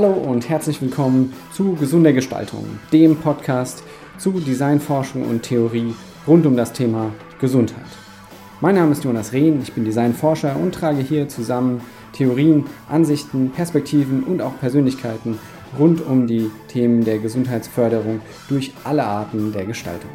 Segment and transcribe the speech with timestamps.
[0.00, 3.82] Hallo und herzlich willkommen zu Gesunder Gestaltung, dem Podcast
[4.16, 5.92] zu Designforschung und Theorie
[6.24, 7.10] rund um das Thema
[7.40, 7.82] Gesundheit.
[8.60, 11.80] Mein Name ist Jonas Rehn, ich bin Designforscher und trage hier zusammen
[12.12, 15.36] Theorien, Ansichten, Perspektiven und auch Persönlichkeiten
[15.76, 20.10] rund um die Themen der Gesundheitsförderung durch alle Arten der Gestaltung.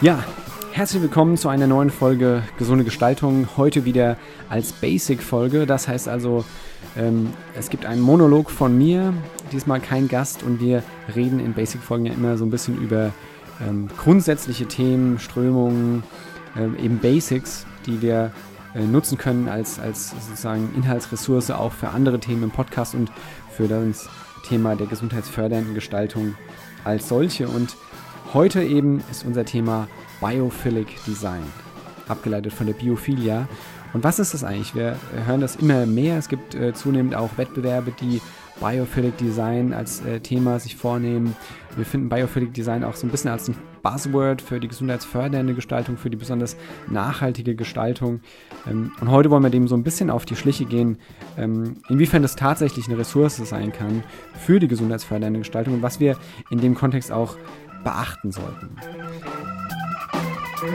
[0.00, 0.24] Ja,
[0.80, 3.46] herzlich willkommen zu einer neuen Folge Gesunde Gestaltung.
[3.58, 4.16] Heute wieder
[4.48, 5.66] als Basic-Folge.
[5.66, 6.42] Das heißt also,
[6.96, 9.12] ähm, es gibt einen Monolog von mir,
[9.52, 10.82] diesmal kein Gast und wir
[11.14, 13.12] reden in Basic-Folgen ja immer so ein bisschen über
[13.60, 16.02] ähm, grundsätzliche Themen, Strömungen,
[16.56, 18.32] ähm, eben Basics, die wir
[18.74, 23.12] äh, nutzen können als, als sozusagen Inhaltsressource auch für andere Themen im Podcast und
[23.50, 24.08] für das
[24.48, 26.36] Thema der gesundheitsfördernden Gestaltung
[26.84, 27.48] als solche.
[27.48, 27.76] Und
[28.32, 29.86] heute eben ist unser Thema
[30.20, 31.42] Biophilic Design,
[32.08, 33.48] abgeleitet von der Biophilia.
[33.92, 34.74] Und was ist das eigentlich?
[34.74, 36.16] Wir hören das immer mehr.
[36.18, 38.20] Es gibt äh, zunehmend auch Wettbewerbe, die
[38.60, 41.34] Biophilic Design als äh, Thema sich vornehmen.
[41.76, 45.96] Wir finden Biophilic Design auch so ein bisschen als ein Buzzword für die gesundheitsfördernde Gestaltung,
[45.96, 46.56] für die besonders
[46.88, 48.20] nachhaltige Gestaltung.
[48.68, 50.98] Ähm, und heute wollen wir dem so ein bisschen auf die Schliche gehen,
[51.38, 54.04] ähm, inwiefern das tatsächlich eine Ressource sein kann
[54.38, 56.16] für die gesundheitsfördernde Gestaltung und was wir
[56.50, 57.36] in dem Kontext auch
[57.82, 58.76] beachten sollten.
[60.60, 60.68] Aber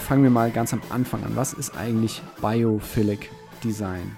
[0.00, 1.36] fangen wir mal ganz am Anfang an.
[1.36, 3.30] Was ist eigentlich Biophilic
[3.62, 4.16] Design?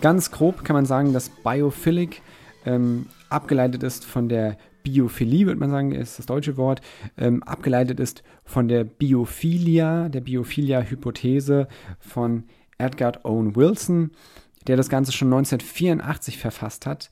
[0.00, 2.20] Ganz grob kann man sagen, dass Biophilic
[2.66, 4.58] ähm, abgeleitet ist von der
[4.90, 6.80] Biophilie, würde man sagen, ist das deutsche Wort,
[7.16, 11.68] ähm, abgeleitet ist von der Biophilia, der Biophilia-Hypothese
[11.98, 12.44] von
[12.78, 14.12] Edgar Owen Wilson,
[14.66, 17.10] der das Ganze schon 1984 verfasst hat,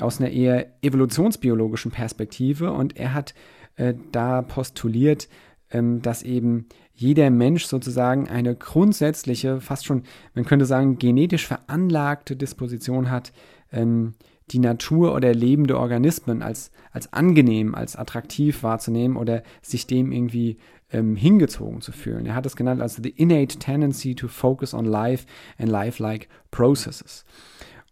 [0.00, 2.72] aus einer eher evolutionsbiologischen Perspektive.
[2.72, 3.34] Und er hat
[3.76, 5.28] äh, da postuliert,
[5.70, 10.02] ähm, dass eben jeder Mensch sozusagen eine grundsätzliche, fast schon,
[10.34, 13.32] man könnte sagen, genetisch veranlagte Disposition hat,
[13.72, 14.14] ähm,
[14.50, 20.58] die Natur oder lebende Organismen als, als angenehm, als attraktiv wahrzunehmen oder sich dem irgendwie
[20.92, 22.26] ähm, hingezogen zu fühlen.
[22.26, 25.26] Er hat es genannt als the innate tendency to focus on life
[25.58, 27.24] and lifelike processes.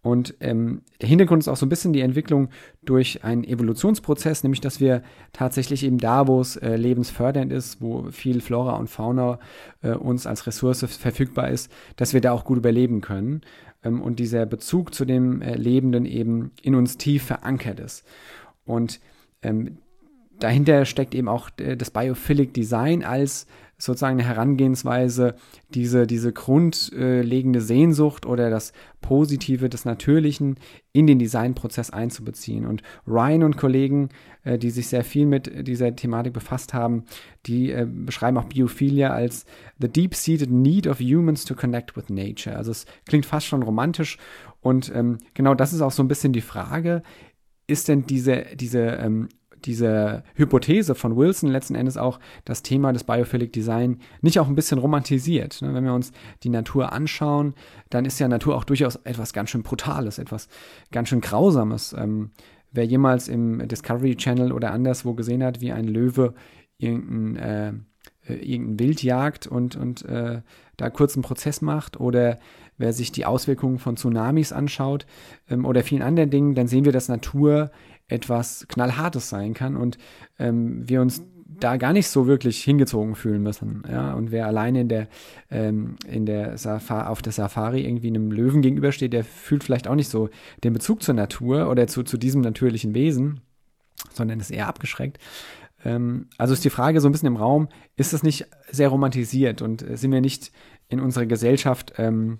[0.03, 2.49] Und ähm, der Hintergrund ist auch so ein bisschen die Entwicklung
[2.83, 5.03] durch einen Evolutionsprozess, nämlich dass wir
[5.35, 9.39] tatsächlich eben da, wo es äh, lebensfördernd ist, wo viel Flora und Fauna
[9.83, 13.43] äh, uns als Ressource verfügbar ist, dass wir da auch gut überleben können
[13.85, 18.05] ähm, und dieser Bezug zu dem äh, Lebenden eben in uns tief verankert ist.
[18.65, 19.01] Und
[19.43, 19.79] ähm,
[20.41, 23.47] dahinter steckt eben auch äh, das Biophilic Design als
[23.83, 25.37] sozusagen eine Herangehensweise,
[25.71, 30.57] diese, diese grundlegende Sehnsucht oder das Positive des Natürlichen
[30.93, 32.67] in den Designprozess einzubeziehen.
[32.67, 34.11] Und Ryan und Kollegen,
[34.45, 37.05] äh, die sich sehr viel mit dieser Thematik befasst haben,
[37.47, 39.47] die äh, beschreiben auch Biophilia als
[39.79, 42.57] the deep-seated need of humans to connect with nature.
[42.57, 44.19] Also es klingt fast schon romantisch
[44.61, 47.03] und ähm, genau das ist auch so ein bisschen die Frage,
[47.67, 49.29] ist denn diese, diese ähm,
[49.65, 54.55] diese Hypothese von Wilson letzten Endes auch das Thema des Biophilic Design nicht auch ein
[54.55, 55.63] bisschen romantisiert.
[55.63, 55.75] Ne?
[55.75, 56.13] Wenn wir uns
[56.43, 57.55] die Natur anschauen,
[57.89, 60.49] dann ist ja Natur auch durchaus etwas ganz schön Brutales, etwas
[60.93, 61.95] ganz schön Grausames.
[61.97, 62.31] Ähm,
[62.73, 66.35] wer jemals im Discovery Channel oder anderswo gesehen hat, wie ein Löwe
[66.79, 67.73] irgendein, äh,
[68.29, 70.43] äh irgendein Wild jagt und, und äh,
[70.77, 72.39] da kurz einen Prozess macht oder
[72.81, 75.07] wer sich die Auswirkungen von Tsunamis anschaut
[75.49, 77.71] ähm, oder vielen anderen Dingen, dann sehen wir, dass Natur
[78.11, 79.99] etwas Knallhartes sein kann und
[80.39, 81.23] ähm, wir uns
[81.59, 83.83] da gar nicht so wirklich hingezogen fühlen müssen.
[83.89, 84.15] Ja?
[84.15, 85.09] Und wer alleine in der,
[85.51, 89.95] ähm, in der Safari, auf der Safari irgendwie einem Löwen gegenübersteht, der fühlt vielleicht auch
[89.95, 90.31] nicht so
[90.65, 93.41] den Bezug zur Natur oder zu, zu diesem natürlichen Wesen,
[94.13, 95.19] sondern ist eher abgeschreckt.
[95.85, 99.63] Ähm, also ist die Frage so ein bisschen im Raum, ist das nicht sehr romantisiert
[99.63, 100.53] und äh, sind wir nicht
[100.89, 102.39] in unserer Gesellschaft, ähm,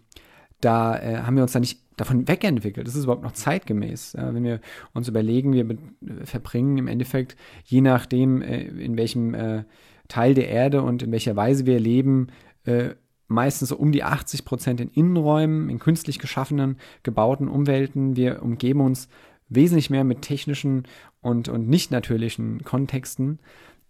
[0.61, 2.89] da äh, haben wir uns da nicht davon wegentwickelt?
[2.89, 4.15] Ist es überhaupt noch zeitgemäß?
[4.15, 4.61] Ja, wenn wir
[4.93, 5.77] uns überlegen, wir
[6.25, 9.65] verbringen im Endeffekt, je nachdem, äh, in welchem äh,
[10.09, 12.29] Teil der Erde und in welcher Weise wir leben,
[12.65, 12.91] äh,
[13.29, 18.17] meistens so um die 80 Prozent in Innenräumen, in künstlich geschaffenen, gebauten Umwelten.
[18.17, 19.09] Wir umgeben uns
[19.49, 20.85] wesentlich mehr mit technischen
[21.21, 23.39] und, und nicht natürlichen Kontexten,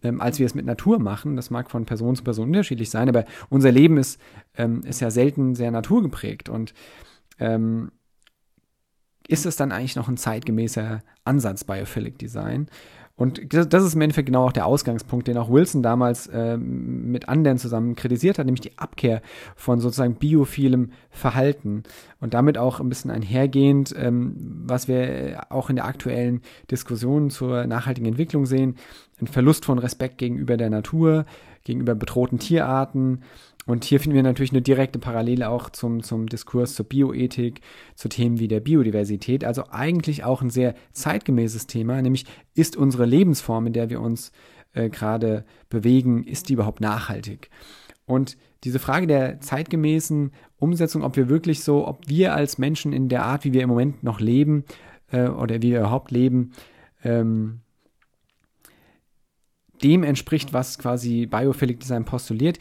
[0.02, 1.36] ähm, als wir es mit Natur machen.
[1.36, 4.20] Das mag von Person zu Person unterschiedlich sein, aber unser Leben ist,
[4.56, 6.48] ähm, ist ja selten sehr naturgeprägt.
[6.48, 6.74] Und
[7.38, 7.90] ähm,
[9.30, 12.68] ist es dann eigentlich noch ein zeitgemäßer Ansatz Biophilic Design?
[13.20, 17.28] Und das ist im Endeffekt genau auch der Ausgangspunkt, den auch Wilson damals äh, mit
[17.28, 19.20] anderen zusammen kritisiert hat, nämlich die Abkehr
[19.56, 21.82] von sozusagen biophilem Verhalten
[22.20, 26.40] und damit auch ein bisschen einhergehend, ähm, was wir auch in der aktuellen
[26.70, 28.76] Diskussion zur nachhaltigen Entwicklung sehen,
[29.20, 31.26] ein Verlust von Respekt gegenüber der Natur,
[31.64, 33.20] gegenüber bedrohten Tierarten,
[33.70, 37.60] und hier finden wir natürlich eine direkte Parallele auch zum, zum Diskurs zur Bioethik,
[37.94, 39.44] zu Themen wie der Biodiversität.
[39.44, 42.24] Also eigentlich auch ein sehr zeitgemäßes Thema, nämlich
[42.56, 44.32] ist unsere Lebensform, in der wir uns
[44.72, 47.48] äh, gerade bewegen, ist die überhaupt nachhaltig?
[48.06, 53.08] Und diese Frage der zeitgemäßen Umsetzung, ob wir wirklich so, ob wir als Menschen in
[53.08, 54.64] der Art, wie wir im Moment noch leben
[55.12, 56.50] äh, oder wie wir überhaupt leben,
[57.04, 57.60] ähm,
[59.80, 62.58] dem entspricht, was quasi Biophilic Design postuliert,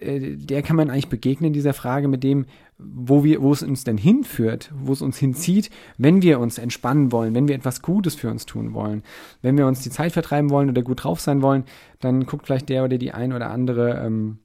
[0.00, 2.46] der kann man eigentlich begegnen, dieser Frage mit dem,
[2.78, 7.10] wo, wir, wo es uns denn hinführt, wo es uns hinzieht, wenn wir uns entspannen
[7.10, 9.02] wollen, wenn wir etwas Gutes für uns tun wollen.
[9.42, 11.64] Wenn wir uns die Zeit vertreiben wollen oder gut drauf sein wollen,
[12.00, 14.38] dann guckt vielleicht der oder die ein oder andere ähm,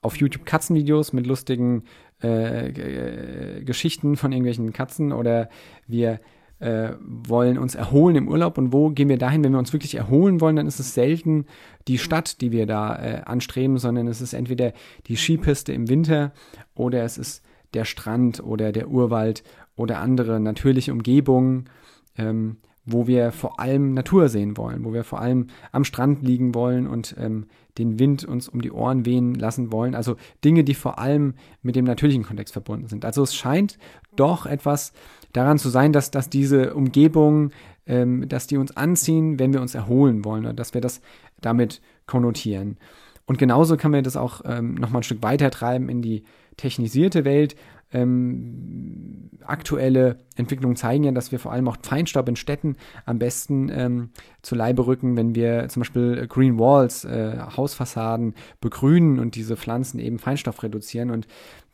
[0.00, 1.82] auf YouTube Katzenvideos mit lustigen
[2.20, 5.48] äh, Geschichten von irgendwelchen Katzen oder
[5.86, 6.20] wir
[6.60, 9.94] äh, wollen uns erholen im Urlaub und wo gehen wir dahin, wenn wir uns wirklich
[9.96, 11.46] erholen wollen, dann ist es selten
[11.88, 14.72] die Stadt, die wir da äh, anstreben, sondern es ist entweder
[15.06, 16.32] die Skipiste im Winter
[16.74, 17.42] oder es ist
[17.74, 19.42] der Strand oder der Urwald
[19.76, 21.70] oder andere natürliche Umgebungen,
[22.18, 26.54] ähm, wo wir vor allem Natur sehen wollen, wo wir vor allem am Strand liegen
[26.54, 27.46] wollen und ähm,
[27.78, 29.94] den Wind uns um die Ohren wehen lassen wollen.
[29.94, 33.04] Also Dinge, die vor allem mit dem natürlichen Kontext verbunden sind.
[33.04, 33.78] Also es scheint
[34.16, 34.92] doch etwas
[35.32, 37.50] daran zu sein, dass, dass diese Umgebung,
[37.86, 41.00] ähm, dass die uns anziehen, wenn wir uns erholen wollen, oder dass wir das
[41.40, 42.78] damit konnotieren.
[43.26, 46.24] Und genauso kann man das auch ähm, nochmal ein Stück weiter treiben in die
[46.56, 47.54] technisierte Welt.
[47.92, 53.68] Ähm, aktuelle Entwicklungen zeigen ja, dass wir vor allem auch Feinstaub in Städten am besten
[53.68, 54.10] ähm,
[54.42, 59.98] zu Leibe rücken, wenn wir zum Beispiel Green Walls, äh, Hausfassaden begrünen und diese Pflanzen
[59.98, 61.10] eben Feinstaub reduzieren.
[61.10, 61.26] Und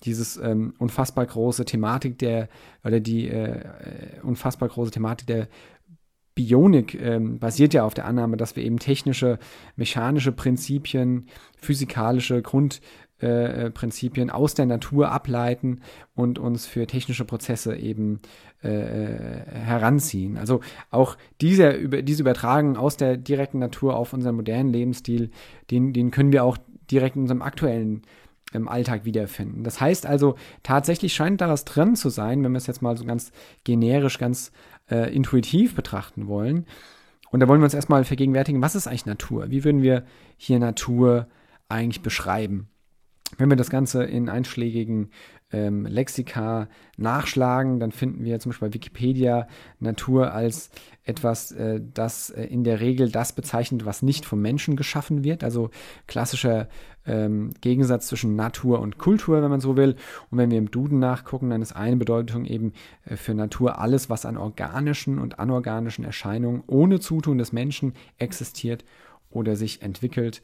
[0.05, 2.49] dieses ähm, unfassbar große Thematik der,
[2.85, 5.49] oder die äh, äh, unfassbar große Thematik der
[6.35, 9.39] Bionik ähm, basiert ja auf der Annahme, dass wir eben technische,
[9.75, 13.71] mechanische Prinzipien, physikalische Grundprinzipien äh,
[14.31, 15.81] aus der Natur ableiten
[16.15, 18.21] und uns für technische Prozesse eben
[18.63, 20.37] äh, äh heranziehen.
[20.37, 20.61] Also
[20.91, 25.31] auch dieser, diese Übertragung aus der direkten Natur auf unseren modernen Lebensstil,
[25.71, 26.59] den, den können wir auch
[26.91, 28.03] direkt in unserem aktuellen
[28.53, 29.65] im Alltag wiederfinden.
[29.65, 32.97] Das heißt also, tatsächlich scheint da was drin zu sein, wenn wir es jetzt mal
[32.97, 33.33] so ganz
[33.65, 34.53] generisch, ganz
[34.91, 36.67] äh, intuitiv betrachten wollen.
[37.31, 39.51] Und da wollen wir uns erstmal vergegenwärtigen, was ist eigentlich Natur?
[39.51, 40.05] Wie würden wir
[40.37, 41.27] hier Natur
[41.69, 42.69] eigentlich beschreiben?
[43.39, 45.11] Wenn wir das Ganze in einschlägigen
[45.53, 49.47] ähm, Lexika nachschlagen, dann finden wir zum Beispiel bei Wikipedia
[49.79, 50.71] Natur als
[51.05, 55.45] etwas, äh, das äh, in der Regel das bezeichnet, was nicht vom Menschen geschaffen wird.
[55.45, 55.71] Also
[56.07, 56.69] klassischer
[57.07, 59.97] ähm, Gegensatz zwischen Natur und Kultur, wenn man so will.
[60.31, 62.73] Und wenn wir im Duden nachgucken, dann ist eine Bedeutung eben
[63.05, 68.85] äh, für Natur alles, was an organischen und anorganischen Erscheinungen ohne Zutun des Menschen existiert
[69.31, 70.43] oder sich entwickelt.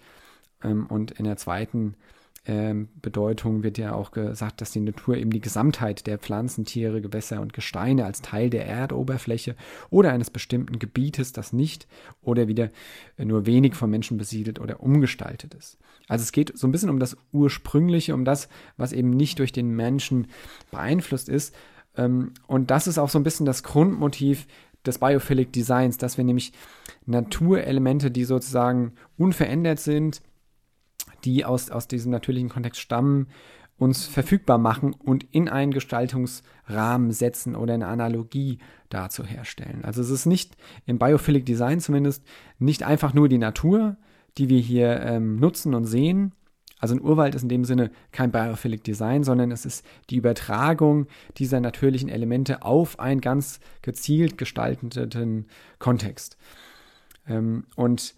[0.62, 1.96] Ähm, und in der zweiten
[2.44, 7.00] ähm, Bedeutung wird ja auch gesagt, dass die Natur eben die Gesamtheit der Pflanzen, Tiere,
[7.00, 9.54] Gewässer und Gesteine als Teil der Erdoberfläche
[9.90, 11.86] oder eines bestimmten Gebietes, das nicht
[12.20, 12.70] oder wieder
[13.16, 15.78] nur wenig vom Menschen besiedelt oder umgestaltet ist.
[16.08, 19.52] Also es geht so ein bisschen um das Ursprüngliche, um das, was eben nicht durch
[19.52, 20.26] den Menschen
[20.72, 21.54] beeinflusst ist.
[21.96, 24.48] Ähm, und das ist auch so ein bisschen das Grundmotiv
[24.84, 26.52] des Biophilic Designs, dass wir nämlich
[27.06, 30.22] Naturelemente, die sozusagen unverändert sind,
[31.24, 33.28] die aus, aus diesem natürlichen Kontext stammen,
[33.78, 38.58] uns verfügbar machen und in einen Gestaltungsrahmen setzen oder eine Analogie
[38.90, 39.84] dazu herstellen.
[39.84, 42.22] Also es ist nicht im Biophilic Design zumindest
[42.58, 43.96] nicht einfach nur die Natur,
[44.38, 46.32] die wir hier ähm, nutzen und sehen.
[46.78, 51.06] Also ein Urwald ist in dem Sinne kein Biophilic Design, sondern es ist die Übertragung
[51.38, 55.46] dieser natürlichen Elemente auf einen ganz gezielt gestalteten
[55.78, 56.36] Kontext.
[57.28, 58.14] Ähm, und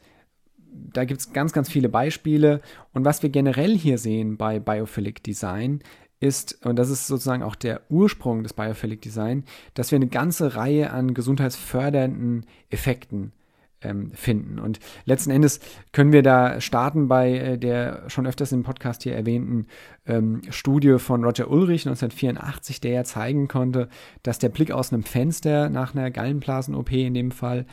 [0.74, 2.60] da gibt es ganz, ganz viele Beispiele.
[2.92, 5.80] Und was wir generell hier sehen bei Biophilic Design,
[6.20, 10.56] ist, und das ist sozusagen auch der Ursprung des Biophilic Design, dass wir eine ganze
[10.56, 13.32] Reihe an gesundheitsfördernden Effekten
[13.82, 14.58] ähm, finden.
[14.58, 15.60] Und letzten Endes
[15.92, 19.66] können wir da starten bei äh, der schon öfters im Podcast hier erwähnten
[20.06, 23.88] ähm, Studie von Roger Ulrich 1984, der ja zeigen konnte,
[24.22, 27.66] dass der Blick aus einem Fenster nach einer Gallenblasen-OP in dem Fall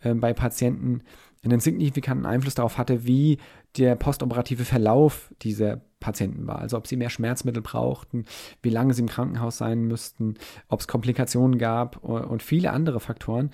[0.00, 1.02] äh, bei Patienten
[1.44, 3.38] einen signifikanten Einfluss darauf hatte, wie
[3.76, 6.58] der postoperative Verlauf dieser Patienten war.
[6.58, 8.24] Also ob sie mehr Schmerzmittel brauchten,
[8.62, 10.34] wie lange sie im Krankenhaus sein müssten,
[10.68, 13.50] ob es Komplikationen gab und viele andere Faktoren.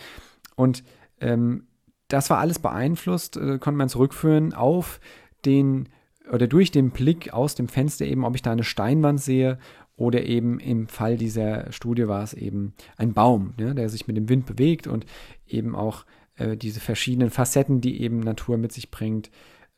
[0.57, 0.85] Und
[1.21, 1.67] ähm,
[2.09, 5.01] das war alles beeinflusst, äh, konnte man zurückführen auf
[5.45, 5.89] den
[6.33, 9.59] oder durch den Blick aus dem Fenster eben, ob ich da eine Steinwand sehe
[9.97, 14.17] oder eben im Fall dieser Studie war es eben ein Baum, ne, der sich mit
[14.17, 15.07] dem Wind bewegt und
[15.47, 16.05] eben auch
[16.37, 19.31] äh, diese verschiedenen Facetten, die eben Natur mit sich bringt,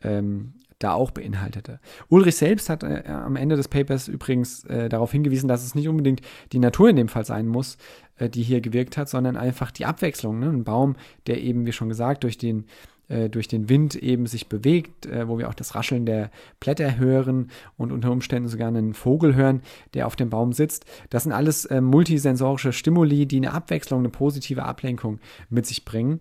[0.02, 1.80] ähm, da auch beinhaltete.
[2.08, 5.88] Ulrich selbst hat äh, am Ende des Papers übrigens äh, darauf hingewiesen, dass es nicht
[5.88, 6.20] unbedingt
[6.52, 7.78] die Natur in dem Fall sein muss,
[8.16, 10.38] äh, die hier gewirkt hat, sondern einfach die Abwechslung.
[10.38, 10.48] Ne?
[10.48, 10.96] Ein Baum,
[11.26, 12.66] der eben, wie schon gesagt, durch den
[13.08, 16.98] äh, durch den Wind eben sich bewegt, äh, wo wir auch das Rascheln der Blätter
[16.98, 19.62] hören und unter Umständen sogar einen Vogel hören,
[19.94, 20.84] der auf dem Baum sitzt.
[21.08, 26.20] Das sind alles multisensorische Stimuli, die eine Abwechslung, eine positive Ablenkung mit sich bringen.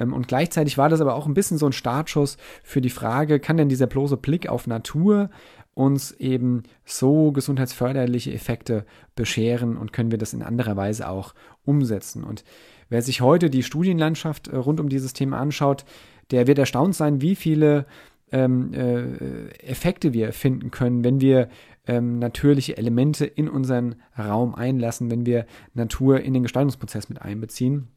[0.00, 3.38] Ähm, und gleichzeitig war das aber auch ein bisschen so ein Startschuss für die Frage,
[3.38, 5.30] kann denn dieser bloße Blick auf Natur
[5.74, 12.24] uns eben so gesundheitsförderliche Effekte bescheren und können wir das in anderer Weise auch umsetzen?
[12.24, 12.42] Und
[12.88, 15.84] wer sich heute die Studienlandschaft äh, rund um dieses Thema anschaut,
[16.30, 17.86] der wird erstaunt sein, wie viele
[18.32, 21.48] ähm, äh, Effekte wir finden können, wenn wir
[21.86, 27.88] ähm, natürliche Elemente in unseren Raum einlassen, wenn wir Natur in den Gestaltungsprozess mit einbeziehen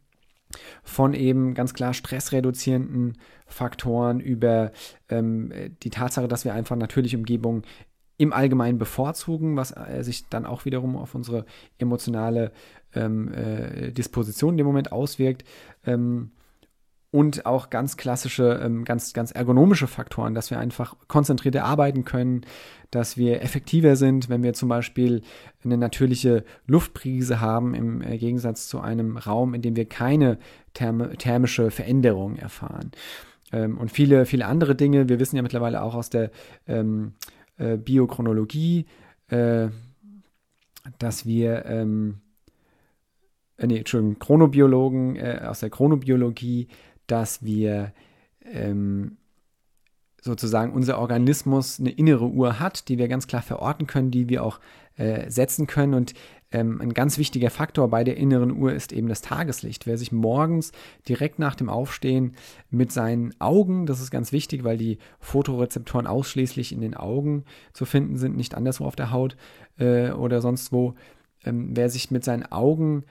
[0.84, 4.72] von eben ganz klar stressreduzierenden Faktoren über
[5.10, 5.52] ähm,
[5.84, 7.64] die Tatsache, dass wir einfach natürliche Umgebungen
[8.18, 11.46] im Allgemeinen bevorzugen, was äh, sich dann auch wiederum auf unsere
[11.78, 12.52] emotionale
[12.94, 15.44] ähm, äh, Disposition in dem Moment auswirkt.
[15.86, 16.32] Ähm,
[17.14, 22.42] und auch ganz klassische, ähm, ganz, ganz ergonomische Faktoren, dass wir einfach konzentrierter arbeiten können,
[22.90, 25.22] dass wir effektiver sind, wenn wir zum Beispiel
[25.64, 30.40] eine natürliche Luftprise haben, im äh, Gegensatz zu einem Raum, in dem wir keine
[30.74, 32.90] therm thermische Veränderung erfahren.
[33.52, 35.08] Ähm, und viele, viele andere Dinge.
[35.08, 36.32] Wir wissen ja mittlerweile auch aus der
[36.68, 37.14] ähm,
[37.60, 38.88] äh, Biochronologie,
[39.28, 39.68] äh,
[40.98, 42.22] dass wir, ähm,
[43.58, 46.70] äh, nee, Entschuldigung, Chronobiologen äh, aus der Chronobiologie,
[47.08, 47.94] dass wir
[48.46, 49.18] ähm,
[50.22, 54.44] sozusagen unser Organismus eine innere Uhr hat, die wir ganz klar verorten können, die wir
[54.44, 54.60] auch
[54.96, 55.94] äh, setzen können.
[55.94, 56.14] Und
[56.52, 59.86] ähm, ein ganz wichtiger Faktor bei der inneren Uhr ist eben das Tageslicht.
[59.86, 60.72] Wer sich morgens
[61.10, 62.36] direkt nach dem Aufstehen
[62.70, 67.44] mit seinen Augen, das ist ganz wichtig, weil die Fotorezeptoren ausschließlich in den Augen
[67.74, 69.36] zu finden sind, nicht anderswo auf der Haut
[69.78, 70.94] äh, oder sonst wo,
[71.44, 73.04] ähm, wer sich mit seinen Augen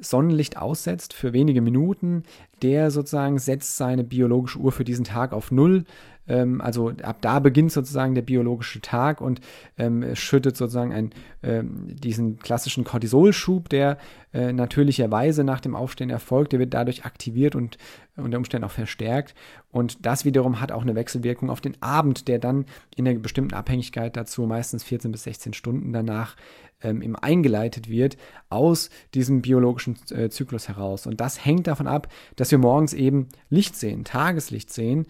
[0.00, 2.22] Sonnenlicht aussetzt für wenige Minuten,
[2.62, 5.84] der sozusagen setzt seine biologische Uhr für diesen Tag auf Null.
[6.28, 9.40] Ähm, also ab da beginnt sozusagen der biologische Tag und
[9.76, 11.10] ähm, schüttet sozusagen ein,
[11.42, 13.98] ähm, diesen klassischen Cortisolschub, der
[14.32, 17.78] äh, natürlicherweise nach dem Aufstehen erfolgt, der wird dadurch aktiviert und
[18.16, 19.34] unter Umständen auch verstärkt.
[19.70, 23.54] Und das wiederum hat auch eine Wechselwirkung auf den Abend, der dann in einer bestimmten
[23.54, 26.36] Abhängigkeit dazu meistens 14 bis 16 Stunden danach
[26.82, 28.16] ähm, eben eingeleitet wird
[28.50, 31.06] aus diesem biologischen äh, Zyklus heraus.
[31.06, 35.06] Und das hängt davon ab, dass wir morgens eben Licht sehen, Tageslicht sehen.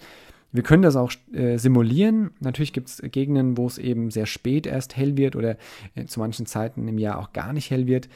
[0.50, 2.30] Wir können das auch äh, simulieren.
[2.40, 5.56] Natürlich gibt es Gegenden, wo es eben sehr spät erst hell wird oder
[5.94, 8.08] äh, zu manchen Zeiten im Jahr auch gar nicht hell wird.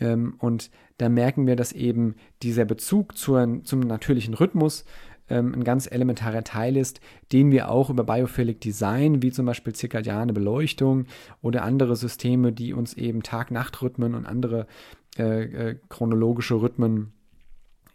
[0.00, 4.84] Ähm, und da merken wir, dass eben dieser Bezug zur, zum natürlichen Rhythmus
[5.30, 7.00] ähm, ein ganz elementarer Teil ist,
[7.32, 11.06] den wir auch über Biophilic Design, wie zum Beispiel zirkadiane Beleuchtung
[11.40, 14.66] oder andere Systeme, die uns eben Tag-Nacht-Rhythmen und andere
[15.18, 17.12] äh, äh, chronologische Rhythmen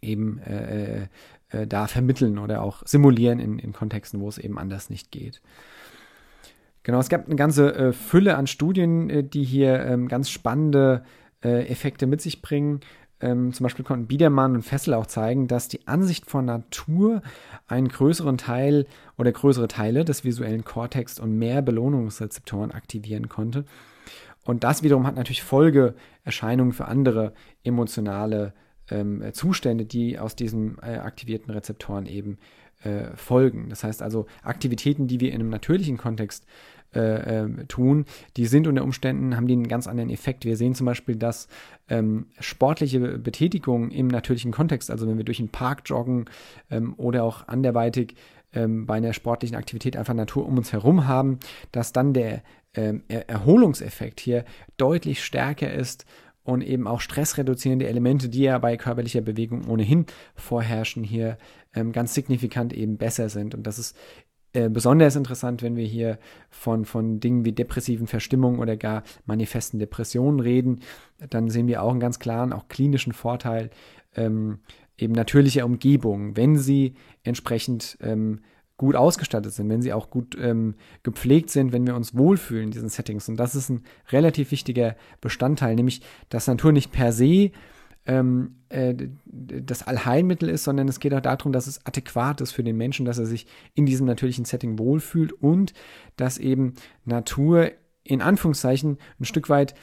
[0.02, 1.08] eben äh,
[1.52, 5.10] äh, äh, da vermitteln oder auch simulieren in, in Kontexten, wo es eben anders nicht
[5.10, 5.40] geht.
[6.82, 11.04] Genau, es gab eine ganze äh, Fülle an Studien, die hier ähm, ganz spannende
[11.42, 12.80] Effekte mit sich bringen.
[13.20, 17.22] Ähm, zum Beispiel konnten Biedermann und Fessel auch zeigen, dass die Ansicht von Natur
[17.68, 18.86] einen größeren Teil
[19.16, 23.64] oder größere Teile des visuellen Kortex und mehr Belohnungsrezeptoren aktivieren konnte.
[24.44, 28.54] Und das wiederum hat natürlich Folgeerscheinungen für andere emotionale
[28.90, 32.38] ähm, Zustände, die aus diesen äh, aktivierten Rezeptoren eben
[32.82, 33.68] äh, folgen.
[33.68, 36.46] Das heißt also Aktivitäten, die wir in einem natürlichen Kontext
[36.94, 40.44] äh, äh, tun, die sind unter Umständen, haben die einen ganz anderen Effekt.
[40.44, 41.48] Wir sehen zum Beispiel, dass
[41.88, 46.26] ähm, sportliche Betätigung im natürlichen Kontext, also wenn wir durch den Park joggen
[46.70, 48.14] ähm, oder auch anderweitig
[48.52, 51.38] ähm, bei einer sportlichen Aktivität einfach Natur um uns herum haben,
[51.72, 52.42] dass dann der
[52.74, 54.44] ähm, er Erholungseffekt hier
[54.76, 56.06] deutlich stärker ist
[56.46, 61.38] und eben auch stressreduzierende Elemente, die ja bei körperlicher Bewegung ohnehin vorherrschen, hier
[61.74, 63.54] ähm, ganz signifikant eben besser sind.
[63.54, 63.96] Und das ist
[64.52, 66.18] äh, besonders interessant, wenn wir hier
[66.50, 70.80] von, von Dingen wie depressiven Verstimmungen oder gar manifesten Depressionen reden.
[71.30, 73.70] Dann sehen wir auch einen ganz klaren, auch klinischen Vorteil
[74.14, 74.60] ähm,
[74.96, 78.40] eben natürlicher Umgebung, wenn sie entsprechend ähm,
[78.76, 82.70] gut ausgestattet sind, wenn sie auch gut ähm, gepflegt sind, wenn wir uns wohlfühlen in
[82.70, 83.28] diesen Settings.
[83.28, 87.52] Und das ist ein relativ wichtiger Bestandteil, nämlich dass Natur nicht per se
[88.06, 92.62] ähm, äh, das Allheilmittel ist, sondern es geht auch darum, dass es adäquat ist für
[92.62, 95.72] den Menschen, dass er sich in diesem natürlichen Setting wohlfühlt und
[96.16, 97.72] dass eben Natur
[98.04, 99.74] in Anführungszeichen ein Stück weit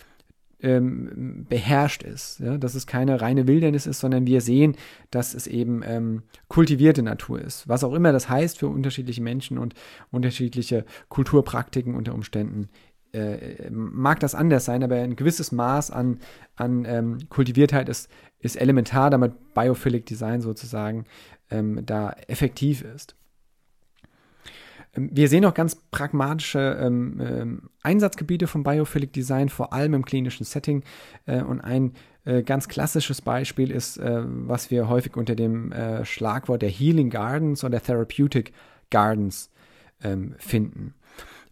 [0.63, 2.39] ähm, beherrscht ist.
[2.39, 2.57] Ja?
[2.57, 4.75] Dass es keine reine Wildernis ist, sondern wir sehen,
[5.11, 7.67] dass es eben ähm, kultivierte Natur ist.
[7.67, 9.75] Was auch immer das heißt für unterschiedliche Menschen und
[10.09, 12.69] unterschiedliche Kulturpraktiken unter Umständen.
[13.11, 16.19] Äh, mag das anders sein, aber ein gewisses Maß an,
[16.55, 21.05] an ähm, Kultiviertheit ist, ist elementar, damit Biophilic Design sozusagen
[21.51, 23.15] ähm, da effektiv ist.
[24.95, 30.05] Ähm, wir sehen auch ganz pragmatische ähm, ähm, Einsatzgebiete von Biophilic Design, vor allem im
[30.05, 30.83] klinischen Setting.
[31.25, 31.93] Äh, und ein
[32.25, 37.09] äh, ganz klassisches Beispiel ist, äh, was wir häufig unter dem äh, Schlagwort der Healing
[37.09, 38.53] Gardens oder Therapeutic
[38.89, 39.51] Gardens
[40.03, 40.93] ähm, finden.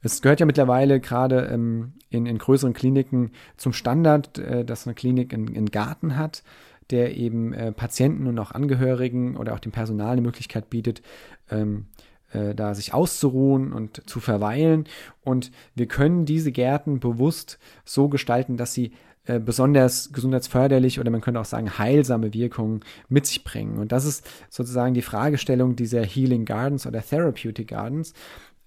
[0.03, 4.95] Es gehört ja mittlerweile gerade ähm, in, in, größeren Kliniken zum Standard, äh, dass eine
[4.95, 6.43] Klinik einen, einen Garten hat
[6.91, 11.01] der eben äh, Patienten und auch Angehörigen oder auch dem Personal eine Möglichkeit bietet,
[11.49, 11.85] ähm,
[12.33, 14.85] äh, da sich auszuruhen und zu verweilen.
[15.23, 18.91] Und wir können diese Gärten bewusst so gestalten, dass sie
[19.25, 23.77] äh, besonders gesundheitsförderlich oder man könnte auch sagen heilsame Wirkungen mit sich bringen.
[23.77, 28.13] Und das ist sozusagen die Fragestellung dieser Healing Gardens oder Therapeutic Gardens.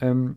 [0.01, 0.37] Ähm,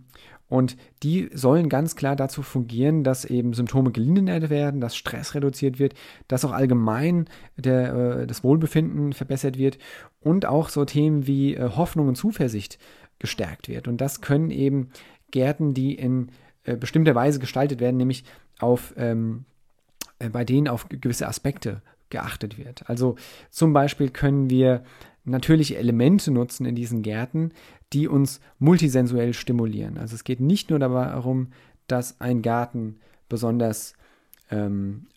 [0.50, 5.78] und die sollen ganz klar dazu fungieren, dass eben Symptome gelindert werden, dass Stress reduziert
[5.78, 5.94] wird,
[6.28, 7.26] dass auch allgemein
[7.58, 9.78] der, äh, das Wohlbefinden verbessert wird
[10.20, 12.80] und auch so Themen wie äh, Hoffnung und Zuversicht
[13.20, 13.88] gestärkt wird.
[13.88, 14.90] Und das können eben
[15.32, 16.30] Gärten, die in
[16.64, 18.24] äh, bestimmter Weise gestaltet werden, nämlich
[18.60, 19.46] auf, ähm,
[20.20, 22.90] äh, bei denen auf gewisse Aspekte geachtet wird.
[22.90, 23.16] Also
[23.50, 24.84] zum Beispiel können wir
[25.26, 27.52] natürliche Elemente nutzen in diesen Gärten,
[27.94, 29.98] die uns multisensuell stimulieren.
[29.98, 31.50] Also es geht nicht nur darum,
[31.88, 33.94] dass ein Garten besonders
[34.52, 35.08] ähm,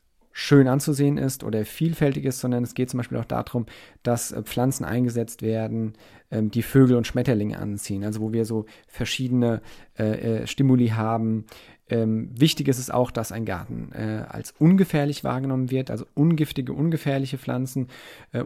[0.41, 3.67] schön anzusehen ist oder vielfältig ist, sondern es geht zum Beispiel auch darum,
[4.03, 5.93] dass äh, Pflanzen eingesetzt werden,
[6.31, 8.05] ähm, die Vögel und Schmetterlinge anziehen.
[8.05, 9.61] Also wo wir so verschiedene
[9.99, 11.45] äh, äh, Stimuli haben.
[11.91, 17.37] Ähm, wichtig ist es auch, dass ein Garten als ungefährlich wahrgenommen wird, also ungiftige, ungefährliche
[17.37, 17.89] Pflanzen,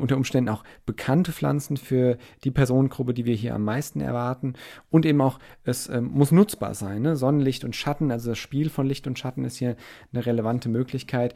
[0.00, 4.54] unter Umständen auch bekannte Pflanzen für die Personengruppe, die wir hier am meisten erwarten.
[4.90, 7.02] Und eben auch, es ähm, muss nutzbar sein.
[7.02, 7.16] Ne?
[7.16, 9.76] Sonnenlicht und Schatten, also das Spiel von Licht und Schatten ist hier
[10.14, 11.34] eine relevante Möglichkeit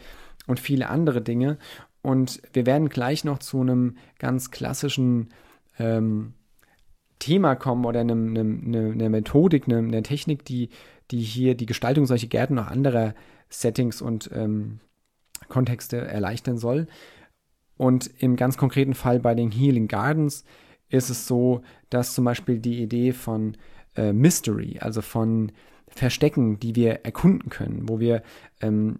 [0.48, 1.58] und viele andere Dinge.
[2.02, 5.28] Und wir werden gleich noch zu einem ganz klassischen
[5.78, 6.32] ähm,
[7.18, 10.70] Thema kommen oder eine, eine, eine Methodik, eine, eine, Technik, die,
[11.10, 13.14] die hier die Gestaltung solcher Gärten noch anderer
[13.48, 14.80] Settings und ähm,
[15.48, 16.86] Kontexte erleichtern soll.
[17.76, 20.44] Und im ganz konkreten Fall bei den Healing Gardens
[20.88, 23.56] ist es so, dass zum Beispiel die Idee von
[23.96, 25.52] äh, Mystery, also von
[25.98, 28.22] verstecken, die wir erkunden können, wo wir
[28.60, 28.98] ähm,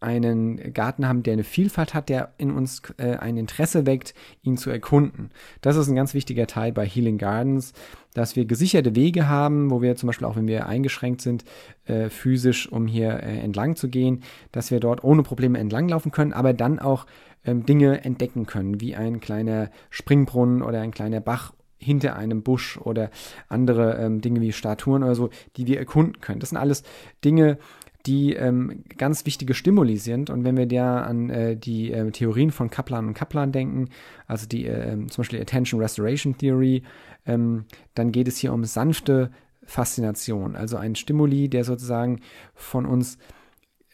[0.00, 4.56] einen Garten haben, der eine Vielfalt hat, der in uns äh, ein Interesse weckt, ihn
[4.56, 5.30] zu erkunden.
[5.60, 7.72] Das ist ein ganz wichtiger Teil bei Healing Gardens,
[8.14, 11.44] dass wir gesicherte Wege haben, wo wir zum Beispiel auch, wenn wir eingeschränkt sind,
[11.86, 16.32] äh, physisch, um hier äh, entlang zu gehen, dass wir dort ohne Probleme entlanglaufen können,
[16.32, 17.06] aber dann auch
[17.44, 22.78] ähm, Dinge entdecken können, wie ein kleiner Springbrunnen oder ein kleiner Bach hinter einem Busch
[22.78, 23.10] oder
[23.48, 26.40] andere ähm, Dinge wie Statuen oder so, die wir erkunden können.
[26.40, 26.82] Das sind alles
[27.24, 27.58] Dinge,
[28.06, 30.30] die ähm, ganz wichtige Stimuli sind.
[30.30, 33.88] Und wenn wir da an äh, die äh, Theorien von Kaplan und Kaplan denken,
[34.26, 36.82] also die äh, zum Beispiel Attention Restoration Theory,
[37.26, 37.64] ähm,
[37.94, 39.30] dann geht es hier um sanfte
[39.64, 42.20] Faszination, also ein Stimuli, der sozusagen
[42.54, 43.18] von uns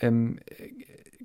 [0.01, 0.38] ähm,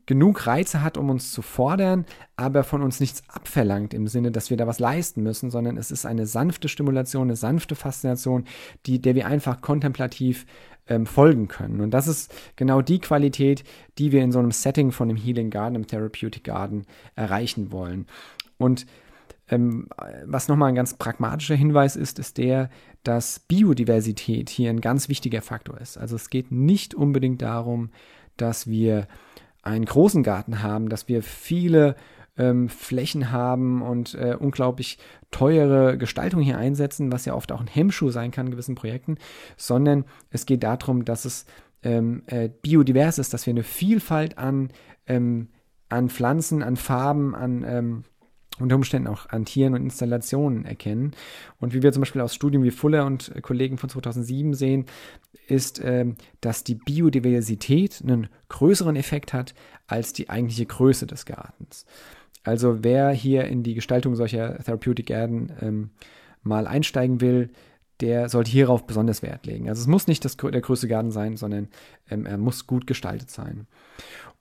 [0.06, 4.50] genug Reize hat, um uns zu fordern, aber von uns nichts abverlangt im Sinne, dass
[4.50, 8.46] wir da was leisten müssen, sondern es ist eine sanfte Stimulation, eine sanfte Faszination,
[8.86, 10.46] die, der wir einfach kontemplativ
[10.88, 11.82] ähm, folgen können.
[11.82, 13.64] Und das ist genau die Qualität,
[13.98, 16.86] die wir in so einem Setting von einem Healing Garden, einem Therapeutic Garden
[17.16, 18.08] erreichen wollen.
[18.58, 18.86] Und
[19.50, 19.88] ähm,
[20.26, 22.70] was nochmal ein ganz pragmatischer Hinweis ist, ist der,
[23.04, 25.98] dass Biodiversität hier ein ganz wichtiger Faktor ist.
[25.98, 27.90] Also es geht nicht unbedingt darum,
[28.38, 29.08] dass wir
[29.62, 31.96] einen großen Garten haben, dass wir viele
[32.38, 34.98] ähm, Flächen haben und äh, unglaublich
[35.30, 39.18] teure Gestaltung hier einsetzen, was ja oft auch ein Hemmschuh sein kann in gewissen Projekten,
[39.58, 41.46] sondern es geht darum, dass es
[41.84, 44.70] ähm, äh, biodivers ist, dass wir eine Vielfalt an,
[45.08, 45.50] ähm,
[45.90, 48.04] an Pflanzen, an Farben, an ähm,
[48.62, 51.12] unter Umständen auch an Tieren und Installationen erkennen.
[51.60, 54.86] Und wie wir zum Beispiel aus Studien wie Fuller und Kollegen von 2007 sehen,
[55.48, 56.06] ist, äh,
[56.40, 59.54] dass die Biodiversität einen größeren Effekt hat
[59.88, 61.86] als die eigentliche Größe des Gartens.
[62.44, 65.90] Also wer hier in die Gestaltung solcher Therapeutic Garden ähm,
[66.44, 67.52] mal einsteigen will,
[68.02, 69.70] der sollte hierauf besonders Wert legen.
[69.70, 71.68] Also es muss nicht das, der größte Garten sein, sondern
[72.10, 73.68] ähm, er muss gut gestaltet sein.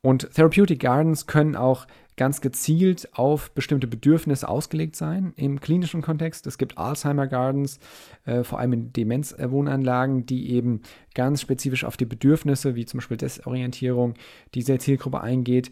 [0.02, 1.87] Und Therapeutic Gardens können auch
[2.20, 6.46] ganz gezielt auf bestimmte Bedürfnisse ausgelegt sein im klinischen Kontext.
[6.46, 7.78] Es gibt Alzheimer Gardens,
[8.26, 10.83] äh, vor allem in Demenzwohnanlagen, die eben
[11.14, 14.12] ganz spezifisch auf die Bedürfnisse, wie zum Beispiel Desorientierung,
[14.54, 15.70] dieser Zielgruppe eingeht.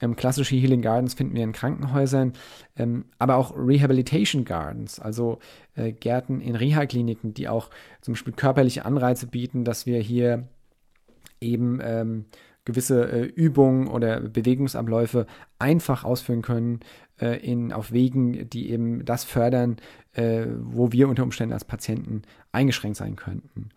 [0.00, 2.32] Ähm, klassische Healing Gardens finden wir in Krankenhäusern,
[2.76, 5.38] ähm, aber auch Rehabilitation Gardens, also
[5.74, 7.68] äh, Gärten in Reha-Kliniken, die auch
[8.00, 10.48] zum Beispiel körperliche Anreize bieten, dass wir hier
[11.42, 12.24] eben ähm,
[12.64, 15.26] gewisse äh, Übungen oder Bewegungsabläufe
[15.58, 16.80] einfach ausführen können
[17.20, 19.76] äh, in, auf Wegen, die eben das fördern,
[20.12, 23.70] äh, wo wir unter Umständen als Patienten eingeschränkt sein könnten.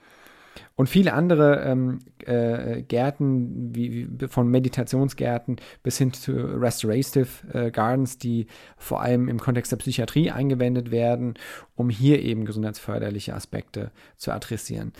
[0.76, 7.72] Und viele andere ähm, äh, Gärten, wie, wie, von Meditationsgärten bis hin zu Restorative äh,
[7.72, 11.36] Gardens, die vor allem im Kontext der Psychiatrie eingewendet werden,
[11.76, 14.94] um hier eben gesundheitsförderliche Aspekte zu adressieren.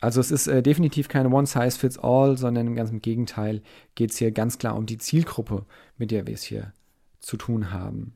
[0.00, 3.62] Also es ist äh, definitiv keine One-Size-Fits-All, sondern im ganzen Gegenteil
[3.94, 5.64] geht es hier ganz klar um die Zielgruppe,
[5.96, 6.72] mit der wir es hier
[7.20, 8.14] zu tun haben.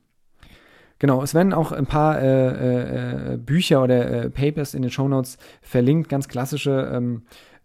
[0.99, 5.07] Genau, es werden auch ein paar äh, äh, Bücher oder äh, Papers in den Show
[5.07, 6.07] Notes verlinkt.
[6.07, 7.23] Ganz klassische ähm,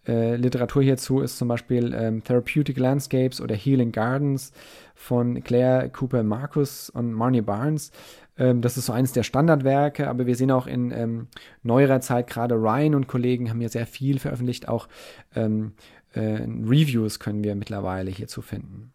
[0.09, 4.53] äh, Literatur hierzu ist zum Beispiel ähm, Therapeutic Landscapes oder Healing Gardens
[4.95, 7.93] von Claire Cooper Marcus und Marnie Barnes.
[8.39, 11.29] Ähm, das ist so eines der Standardwerke, aber wir sehen auch in ähm,
[11.63, 14.69] neuerer Zeit gerade Ryan und Kollegen haben hier sehr viel veröffentlicht.
[14.69, 14.89] Auch
[15.35, 15.73] ähm,
[16.13, 18.93] äh, Reviews können wir mittlerweile hierzu finden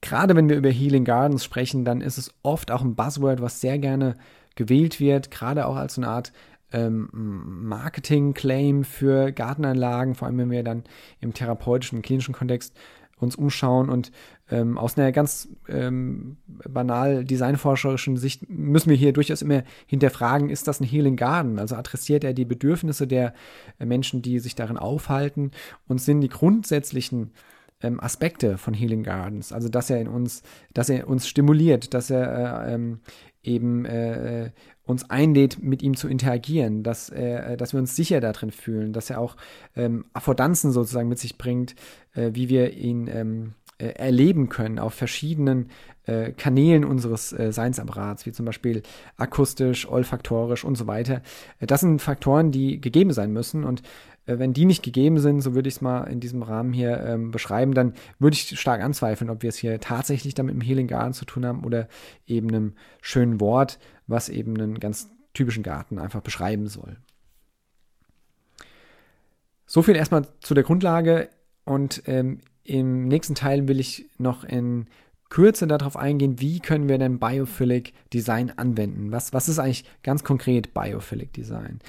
[0.00, 3.60] gerade wenn wir über Healing Gardens sprechen, dann ist es oft auch ein Buzzword, was
[3.60, 4.16] sehr gerne
[4.56, 6.32] gewählt wird, gerade auch als so eine Art
[6.72, 10.84] ähm, Marketing-Claim für Gartenanlagen, vor allem wenn wir dann
[11.20, 12.76] im therapeutischen, klinischen Kontext
[13.18, 14.12] uns umschauen und
[14.50, 20.68] ähm, aus einer ganz ähm, banal designforscherischen Sicht müssen wir hier durchaus immer hinterfragen, ist
[20.68, 21.58] das ein Healing Garden?
[21.58, 23.34] Also adressiert er die Bedürfnisse der
[23.78, 25.52] Menschen, die sich darin aufhalten
[25.86, 27.32] und sind die grundsätzlichen
[27.82, 29.52] ähm, Aspekte von Healing Gardens.
[29.52, 30.42] Also dass er in uns,
[30.74, 33.00] dass er uns stimuliert, dass er äh, ähm,
[33.42, 34.50] eben äh,
[34.84, 39.08] uns einlädt, mit ihm zu interagieren, dass, äh, dass wir uns sicher darin fühlen, dass
[39.08, 39.36] er auch
[39.76, 41.74] ähm, Affordanzen sozusagen mit sich bringt,
[42.14, 45.70] äh, wie wir ihn ähm, äh, erleben können auf verschiedenen
[46.04, 48.82] äh, Kanälen unseres äh, Seinsapparats, wie zum Beispiel
[49.16, 51.22] akustisch, olfaktorisch und so weiter.
[51.58, 53.82] Äh, das sind Faktoren, die gegeben sein müssen und
[54.26, 57.00] äh, wenn die nicht gegeben sind, so würde ich es mal in diesem Rahmen hier
[57.00, 60.86] ähm, beschreiben, dann würde ich stark anzweifeln, ob wir es hier tatsächlich damit im Healing
[60.86, 61.88] Garden zu tun haben oder
[62.26, 66.96] eben einem schönen Wort, was eben einen ganz typischen Garten einfach beschreiben soll.
[69.66, 71.28] So viel erstmal zu der Grundlage
[71.64, 72.40] und ähm,
[72.70, 74.86] im nächsten Teil will ich noch in
[75.28, 79.12] Kürze darauf eingehen, wie können wir denn Biophilic Design anwenden?
[79.12, 81.80] Was, was ist eigentlich ganz konkret Biophilic Design?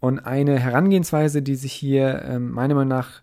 [0.00, 3.22] Und eine Herangehensweise, die sich hier ähm, meiner Meinung nach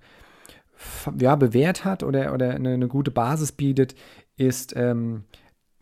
[1.20, 3.96] ja, bewährt hat oder, oder eine, eine gute Basis bietet,
[4.38, 5.24] ist, ähm,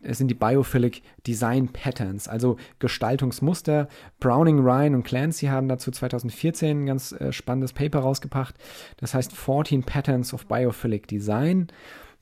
[0.00, 3.88] es sind die Biophilic Design Patterns, also Gestaltungsmuster.
[4.20, 8.54] Browning, Ryan und Clancy haben dazu 2014 ein ganz äh, spannendes Paper rausgebracht.
[8.98, 11.68] Das heißt 14 Patterns of Biophilic Design.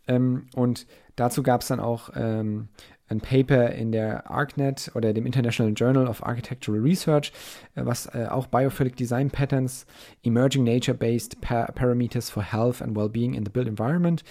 [0.07, 2.69] Ähm, und dazu gab es dann auch ähm,
[3.09, 7.33] ein Paper in der ArcNet oder dem International Journal of Architectural Research,
[7.75, 9.87] äh, was äh, auch Biophilic Design Patterns,
[10.23, 14.23] Emerging Nature-Based pa Parameters for Health and Wellbeing in the Built Environment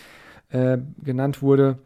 [0.49, 1.79] äh, genannt wurde.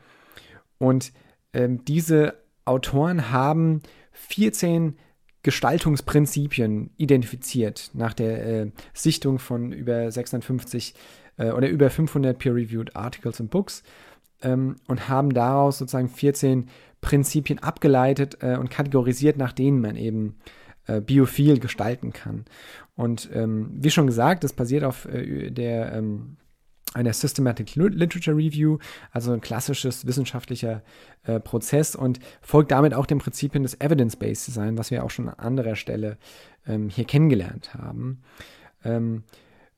[0.77, 1.11] Und
[1.57, 4.95] ähm, diese Autoren haben 14
[5.41, 10.93] Gestaltungsprinzipien identifiziert nach der äh, Sichtung von über 650
[11.37, 13.83] äh, oder über 500 peer-reviewed Articles und Books
[14.41, 16.67] ähm, und haben daraus sozusagen 14
[17.01, 20.35] Prinzipien abgeleitet äh, und kategorisiert, nach denen man eben
[20.85, 22.45] äh, biophil gestalten kann.
[22.95, 26.37] Und ähm, wie schon gesagt, das basiert auf äh, der ähm,
[26.93, 28.77] einer Systematic Literature Review,
[29.11, 30.83] also ein klassisches wissenschaftlicher
[31.23, 35.29] äh, Prozess und folgt damit auch den Prinzipien des Evidence-Based Design, was wir auch schon
[35.29, 36.17] an anderer Stelle
[36.65, 38.21] ähm, hier kennengelernt haben.
[38.83, 39.23] Ähm,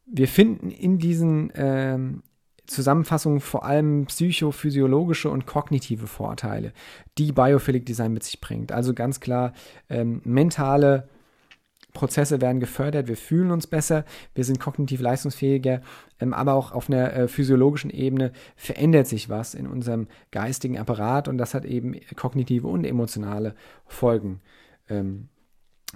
[0.05, 2.23] wir finden in diesen ähm,
[2.69, 6.71] Zusammenfassung vor allem psychophysiologische und kognitive Vorteile,
[7.17, 8.71] die Biophilic Design mit sich bringt.
[8.71, 9.53] Also ganz klar,
[9.89, 11.09] ähm, mentale
[11.99, 15.81] Prozesse werden gefördert, wir fühlen uns besser, wir sind kognitiv leistungsfähiger,
[16.21, 21.27] ähm, aber auch auf einer äh, physiologischen Ebene verändert sich was in unserem geistigen Apparat
[21.27, 23.53] und das hat eben kognitive und emotionale
[23.85, 24.39] Folgen.
[24.87, 25.27] Ähm,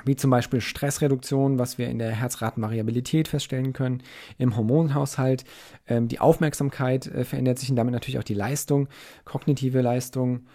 [0.04, 4.04] wie zum Beispiel Stressreduktion, was wir in der Herzratenvariabilität feststellen können,
[4.38, 5.46] im Hormonhaushalt.
[5.88, 8.90] Ähm, die Aufmerksamkeit äh, verändert sich und damit natürlich auch die Leistung,
[9.26, 10.46] kognitive Leistung.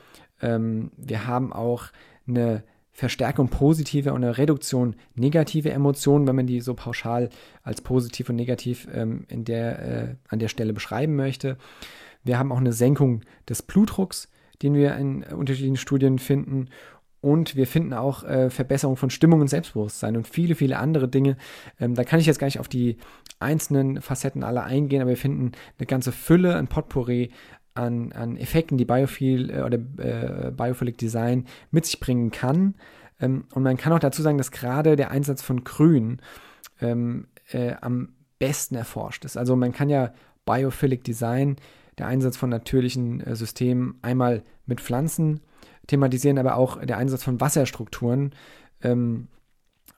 [0.41, 1.87] Wir haben auch
[2.29, 2.63] eine
[2.99, 7.31] Verstärkung positiver und eine Reduktion negativer Emotionen, wenn man die so pauschal
[7.63, 11.59] als positiv und negativ ähm, in der, äh, an der Stelle beschreiben möchte.
[12.25, 14.29] Wir haben auch eine Senkung des Blutdrucks,
[14.63, 16.71] den wir in unterschiedlichen Studien finden.
[17.21, 21.37] Und wir finden auch äh, Verbesserung von Stimmung und Selbstbewusstsein und viele, viele andere Dinge.
[21.79, 22.97] Ähm, da kann ich jetzt gar nicht auf die
[23.39, 27.31] einzelnen Facetten alle eingehen, aber wir finden eine ganze Fülle, ein Potpourri
[27.79, 32.75] an, an Effekten, die Biophil äh, oder äh, Biophilic Design mit sich bringen kann.
[33.21, 36.21] Ähm, und man kann auch dazu sagen, dass gerade der Einsatz von Grün
[36.81, 39.37] ähm, äh, am besten erforscht ist.
[39.37, 40.12] Also man kann ja
[40.45, 41.57] Biophilic Design,
[41.99, 45.41] der Einsatz von natürlichen äh, Systemen, einmal mit Pflanzen
[45.87, 48.33] thematisieren, aber auch der Einsatz von Wasserstrukturen,
[48.83, 49.29] ähm,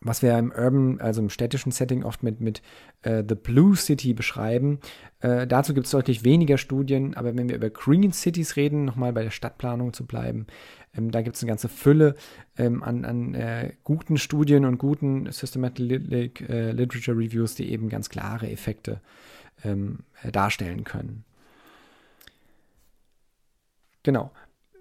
[0.01, 2.63] was wir im Urban, also im städtischen Setting oft mit, mit
[3.03, 4.81] äh, The Blue City beschreiben.
[5.21, 9.13] Äh, dazu gibt es deutlich weniger Studien, aber wenn wir über Green Cities reden, nochmal
[9.13, 10.47] bei der Stadtplanung zu bleiben,
[10.97, 12.15] ähm, da gibt es eine ganze Fülle
[12.57, 18.09] ähm, an, an äh, guten Studien und guten Systematic äh, Literature Reviews, die eben ganz
[18.09, 19.01] klare Effekte
[19.65, 19.99] ähm,
[20.33, 21.25] darstellen können.
[24.03, 24.33] Genau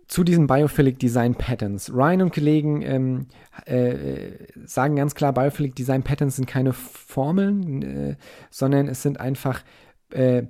[0.10, 1.94] zu diesen Biophilic Design Patterns.
[1.94, 3.28] Ryan und Kollegen ähm,
[3.66, 4.32] äh,
[4.66, 8.16] sagen ganz klar, Biophilic Design Patterns sind keine Formeln, äh,
[8.50, 9.64] sondern es sind einfach
[10.12, 10.44] äh,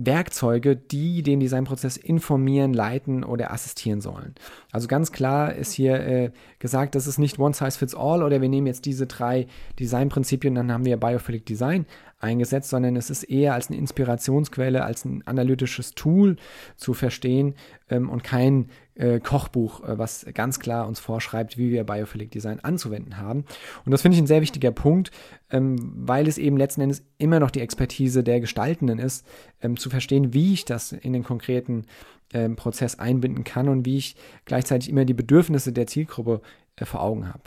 [0.00, 4.36] Werkzeuge, die den Designprozess informieren, leiten oder assistieren sollen.
[4.70, 6.30] Also ganz klar ist hier äh,
[6.60, 9.48] gesagt, das ist nicht one size fits all oder wir nehmen jetzt diese drei
[9.80, 11.84] Designprinzipien, dann haben wir Biophilic Design
[12.20, 16.36] eingesetzt, sondern es ist eher als eine Inspirationsquelle, als ein analytisches Tool
[16.76, 17.54] zu verstehen
[17.88, 22.60] ähm, und kein äh, Kochbuch, äh, was ganz klar uns vorschreibt, wie wir Biophilic Design
[22.60, 23.44] anzuwenden haben.
[23.84, 25.12] Und das finde ich ein sehr wichtiger Punkt,
[25.50, 29.26] ähm, weil es eben letzten Endes immer noch die Expertise der Gestaltenden ist,
[29.62, 31.86] ähm, zu verstehen, wie ich das in den konkreten
[32.34, 36.40] ähm, Prozess einbinden kann und wie ich gleichzeitig immer die Bedürfnisse der Zielgruppe
[36.76, 37.44] äh, vor Augen habe.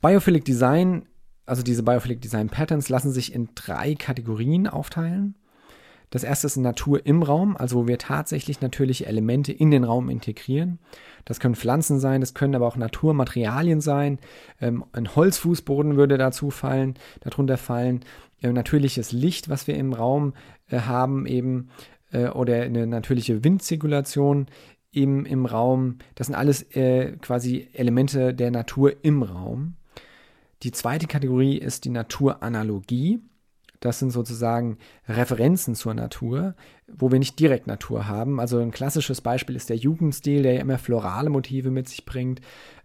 [0.00, 1.04] Biophilic Design,
[1.50, 5.34] also diese Biophilic Design Patterns, lassen sich in drei Kategorien aufteilen.
[6.10, 10.10] Das erste ist Natur im Raum, also wo wir tatsächlich natürliche Elemente in den Raum
[10.10, 10.78] integrieren.
[11.24, 14.18] Das können Pflanzen sein, das können aber auch Naturmaterialien sein.
[14.60, 18.04] Ähm, ein Holzfußboden würde dazu fallen, darunter fallen.
[18.42, 20.34] Äh, natürliches Licht, was wir im Raum
[20.68, 21.70] äh, haben, eben,
[22.12, 24.46] äh, oder eine natürliche Windzirkulation
[24.92, 25.98] im, im Raum.
[26.16, 26.66] Das sind alles
[27.20, 29.76] quasi Elemente der Natur im Raum.
[30.62, 33.20] Die zweite Kategorie ist die Naturanalogie.
[33.80, 34.76] Das sind sozusagen
[35.08, 36.54] Referenzen zur Natur,
[36.86, 38.38] wo wir nicht direkt Natur haben.
[38.38, 42.42] Also ein klassisches Beispiel ist der Jugendstil, der ja immer florale Motive mit sich bringt,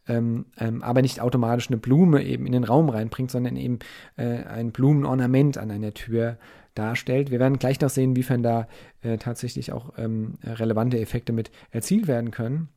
[0.07, 3.79] ähm, ähm, aber nicht automatisch eine Blume eben in den Raum reinbringt, sondern eben
[4.15, 6.37] äh, ein Blumenornament an einer Tür
[6.75, 7.29] darstellt.
[7.29, 8.67] Wir werden gleich noch sehen, inwiefern da
[9.01, 12.69] äh, tatsächlich auch ähm, relevante Effekte mit erzielt werden können.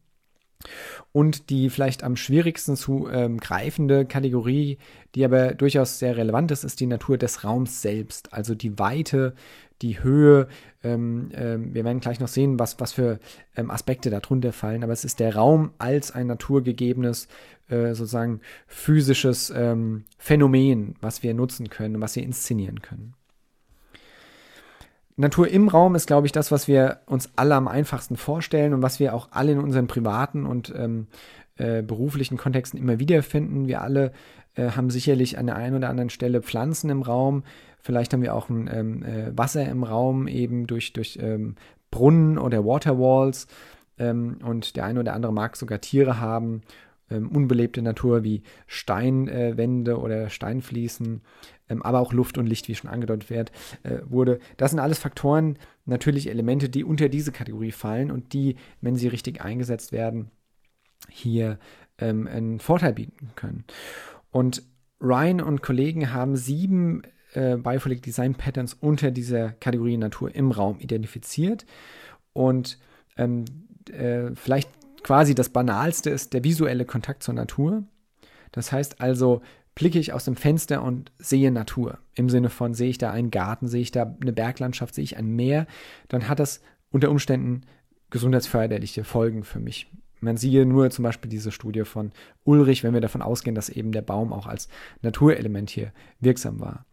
[1.12, 4.78] Und die vielleicht am schwierigsten zu ähm, greifende Kategorie,
[5.14, 8.32] die aber durchaus sehr relevant ist, ist die Natur des Raums selbst.
[8.32, 9.34] Also die Weite,
[9.82, 10.48] die Höhe.
[10.82, 13.18] Ähm, ähm, wir werden gleich noch sehen, was, was für
[13.56, 14.82] ähm, Aspekte darunter fallen.
[14.82, 17.28] Aber es ist der Raum als ein naturgegebenes,
[17.68, 23.14] äh, sozusagen physisches ähm, Phänomen, was wir nutzen können, was wir inszenieren können.
[25.18, 28.82] Natur im Raum ist, glaube ich, das, was wir uns alle am einfachsten vorstellen und
[28.82, 31.08] was wir auch alle in unseren privaten und ähm,
[31.56, 33.66] äh, beruflichen Kontexten immer wieder finden.
[33.66, 34.12] Wir alle
[34.54, 37.42] äh, haben sicherlich an der einen oder anderen Stelle Pflanzen im Raum.
[37.80, 41.56] Vielleicht haben wir auch ein ähm, äh, Wasser im Raum, eben durch, durch ähm,
[41.90, 43.48] Brunnen oder Waterwalls.
[43.98, 46.62] Ähm, und der eine oder andere mag sogar Tiere haben
[47.10, 51.22] ähm, unbelebte Natur wie Steinwände äh, oder Steinfliesen,
[51.68, 54.38] ähm, aber auch Luft und Licht, wie schon angedeutet wird, äh, wurde.
[54.56, 59.08] Das sind alles Faktoren, natürlich Elemente, die unter diese Kategorie fallen und die, wenn sie
[59.08, 60.30] richtig eingesetzt werden,
[61.08, 61.58] hier
[61.98, 63.64] ähm, einen Vorteil bieten können.
[64.30, 64.62] Und
[65.00, 70.80] Ryan und Kollegen haben sieben äh, Biophilic Design Patterns unter dieser Kategorie Natur im Raum
[70.80, 71.66] identifiziert.
[72.32, 72.78] Und
[73.16, 73.44] ähm,
[73.90, 74.70] äh, vielleicht
[75.08, 77.82] quasi das Banalste ist der visuelle Kontakt zur Natur.
[78.52, 79.40] Das heißt also,
[79.74, 81.96] blicke ich aus dem Fenster und sehe Natur.
[82.14, 85.16] Im Sinne von, sehe ich da einen Garten, sehe ich da eine Berglandschaft, sehe ich
[85.16, 85.66] ein Meer,
[86.08, 87.62] dann hat das unter Umständen
[88.10, 89.90] gesundheitsförderliche Folgen für mich.
[90.20, 92.12] Man siehe nur zum Beispiel diese Studie von
[92.44, 94.68] Ulrich, wenn wir davon ausgehen, dass eben der Baum auch als
[95.00, 95.90] Naturelement hier
[96.20, 96.84] wirksam war.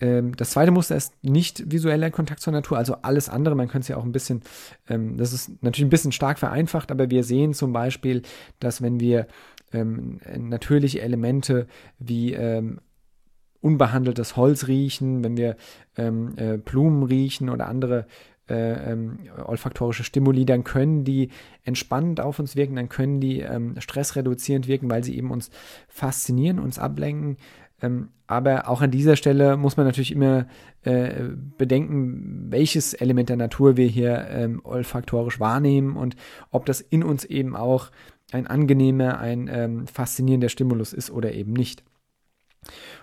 [0.00, 3.54] Ähm, das zweite Muster ist nicht visueller Kontakt zur Natur, also alles andere.
[3.54, 4.42] Man könnte es ja auch ein bisschen,
[4.88, 8.22] ähm, das ist natürlich ein bisschen stark vereinfacht, aber wir sehen zum Beispiel,
[8.60, 9.26] dass wenn wir
[9.72, 11.66] ähm, natürliche Elemente
[11.98, 12.36] wie
[13.60, 15.56] unbehandeltes Holz riechen, wenn wir
[15.96, 18.06] äh, Blumen riechen oder andere
[18.48, 21.30] äh, ähm, olfaktorische Stimuli, dann können die
[21.64, 25.50] entspannend auf uns wirken, dann können die ähm, stressreduzierend wirken, weil sie eben uns
[25.88, 27.38] faszinieren, uns ablenken,
[27.82, 30.46] Ähm, aber auch an dieser Stelle muss man natürlich immer
[30.82, 31.24] äh,
[31.58, 36.16] bedenken, welches Element der Natur wir hier ähm, olfaktorisch wahrnehmen und
[36.50, 37.90] ob das in uns eben auch
[38.32, 41.84] ein angenehmer, ein ähm, faszinierender Stimulus ist oder eben nicht.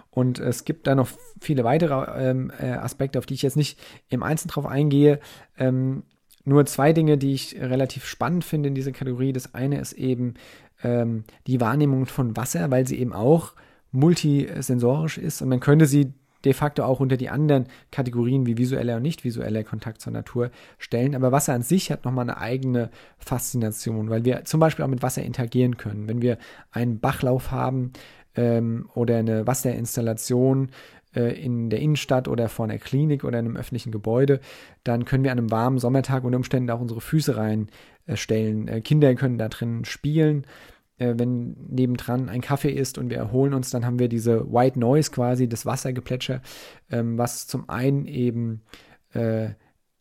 [0.10, 1.08] Und es gibt da noch
[1.42, 5.20] viele weitere ähm, äh, Aspekte, auf die ich jetzt nicht im Einzelnen drauf eingehe.
[5.58, 6.04] Ähm,
[6.46, 9.34] nur zwei Dinge, die ich relativ spannend finde in dieser Kategorie.
[9.34, 10.36] Das eine ist eben
[10.84, 13.54] ähm, die Wahrnehmung von Wasser, weil sie eben auch
[13.94, 18.98] multisensorisch ist und man könnte sie de facto auch unter die anderen Kategorien wie visueller
[18.98, 21.16] und nicht visueller Kontakt zur Natur stellen.
[21.16, 25.02] Aber Wasser an sich hat nochmal eine eigene Faszination, weil wir zum Beispiel auch mit
[25.02, 26.08] Wasser interagieren können.
[26.08, 26.38] Wenn wir
[26.72, 27.94] einen Bachlauf haben
[28.36, 30.72] ähm, oder eine Wasserinstallation
[31.16, 34.42] äh, in der Innenstadt oder vor einer Klinik oder einem öffentlichen Gebäude,
[34.84, 38.68] dann können wir an einem warmen Sommertag unter Umständen auch unsere Füße reinstellen.
[38.68, 40.46] Äh, Kinder können da drin spielen
[40.98, 44.80] äh, wenn nebendran ein Kaffee ist und wir erholen uns, dann haben wir diese White
[44.80, 46.42] Noise quasi, das Wassergeplätscher,
[46.92, 48.62] ähm, was zum einen eben
[49.14, 49.50] äh,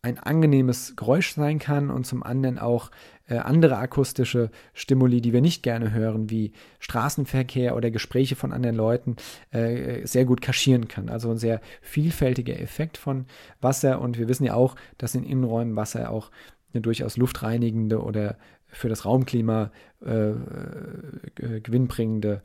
[0.03, 2.91] ein angenehmes Geräusch sein kann und zum anderen auch
[3.25, 8.75] äh, andere akustische Stimuli, die wir nicht gerne hören, wie Straßenverkehr oder Gespräche von anderen
[8.75, 9.15] Leuten,
[9.51, 11.07] äh, sehr gut kaschieren kann.
[11.07, 13.25] Also ein sehr vielfältiger Effekt von
[13.61, 16.31] Wasser und wir wissen ja auch, dass in Innenräumen Wasser auch
[16.73, 18.37] eine durchaus luftreinigende oder
[18.73, 19.71] für das Raumklima
[20.05, 22.41] äh, äh, gewinnbringende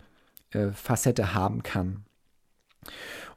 [0.51, 2.05] äh, Facette haben kann.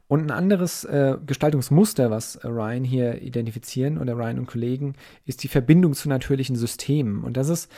[0.06, 5.48] Und ein anderes äh, Gestaltungsmuster, was Ryan hier identifizieren oder Ryan und Kollegen, ist die
[5.48, 7.24] Verbindung zu natürlichen Systemen.
[7.24, 7.70] Und das ist,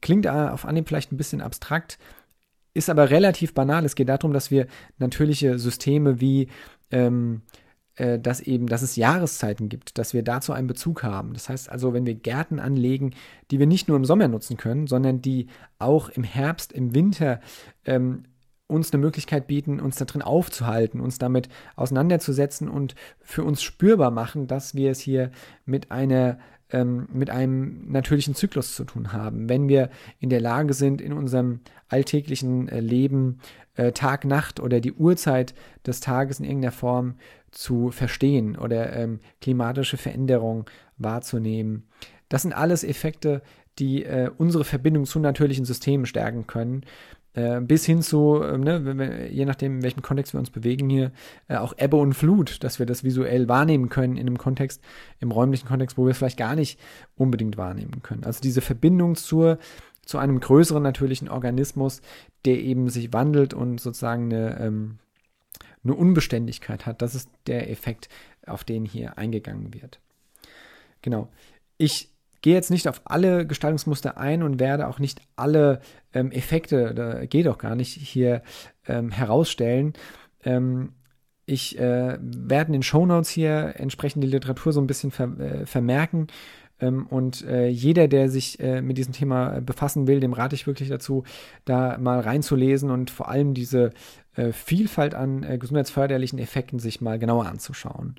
[0.00, 1.98] klingt auf Anhieb vielleicht ein bisschen abstrakt,
[2.74, 3.84] ist aber relativ banal.
[3.84, 4.66] Es geht darum, dass wir
[4.98, 6.48] natürliche Systeme wie
[6.90, 7.42] ähm,
[7.96, 11.34] äh, dass eben, dass es Jahreszeiten gibt, dass wir dazu einen Bezug haben.
[11.34, 13.14] Das heißt also, wenn wir Gärten anlegen,
[13.50, 17.40] die wir nicht nur im Sommer nutzen können, sondern die auch im Herbst, im Winter
[17.84, 18.24] ähm,
[18.66, 24.10] uns eine Möglichkeit bieten, uns da drin aufzuhalten, uns damit auseinanderzusetzen und für uns spürbar
[24.10, 25.30] machen, dass wir es hier
[25.66, 26.38] mit einer
[26.70, 29.48] ähm, mit einem natürlichen Zyklus zu tun haben.
[29.50, 33.40] Wenn wir in der Lage sind, in unserem alltäglichen äh, Leben
[33.74, 35.54] äh, Tag, Nacht oder die Uhrzeit
[35.86, 37.16] des Tages in irgendeiner Form
[37.52, 40.64] zu verstehen oder ähm, klimatische Veränderungen
[40.98, 41.84] wahrzunehmen.
[42.28, 43.42] Das sind alles Effekte,
[43.78, 46.84] die äh, unsere Verbindung zu natürlichen Systemen stärken können.
[47.34, 50.90] Äh, bis hin zu, äh, ne, wir, je nachdem, in welchem Kontext wir uns bewegen
[50.90, 51.12] hier,
[51.48, 54.82] äh, auch Ebbe und Flut, dass wir das visuell wahrnehmen können in einem Kontext,
[55.18, 56.78] im räumlichen Kontext, wo wir es vielleicht gar nicht
[57.16, 58.24] unbedingt wahrnehmen können.
[58.24, 59.58] Also diese Verbindung zur,
[60.04, 62.02] zu einem größeren natürlichen Organismus,
[62.44, 64.98] der eben sich wandelt und sozusagen eine, ähm,
[65.84, 67.02] eine Unbeständigkeit hat.
[67.02, 68.08] Das ist der Effekt,
[68.46, 70.00] auf den hier eingegangen wird.
[71.00, 71.28] Genau.
[71.78, 72.10] Ich
[72.42, 75.80] gehe jetzt nicht auf alle Gestaltungsmuster ein und werde auch nicht alle
[76.12, 78.42] ähm, Effekte, da geht auch gar nicht, hier
[78.86, 79.94] ähm, herausstellen.
[80.44, 80.92] Ähm,
[81.46, 85.66] ich äh, werde in den Shownotes hier entsprechend die Literatur so ein bisschen ver äh,
[85.66, 86.28] vermerken.
[86.82, 90.66] Ähm, und äh, jeder, der sich äh, mit diesem Thema befassen will, dem rate ich
[90.66, 91.24] wirklich dazu,
[91.64, 93.90] da mal reinzulesen und vor allem diese
[94.34, 98.16] äh, Vielfalt an äh, gesundheitsförderlichen Effekten sich mal genauer anzuschauen.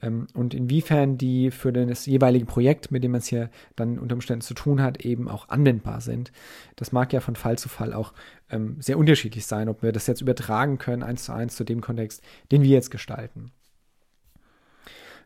[0.00, 4.14] Ähm, und inwiefern die für das jeweilige Projekt, mit dem man es hier dann unter
[4.14, 6.30] Umständen zu tun hat, eben auch anwendbar sind.
[6.76, 8.12] Das mag ja von Fall zu Fall auch
[8.48, 11.80] ähm, sehr unterschiedlich sein, ob wir das jetzt übertragen können, eins zu eins zu dem
[11.80, 12.22] Kontext,
[12.52, 13.50] den wir jetzt gestalten.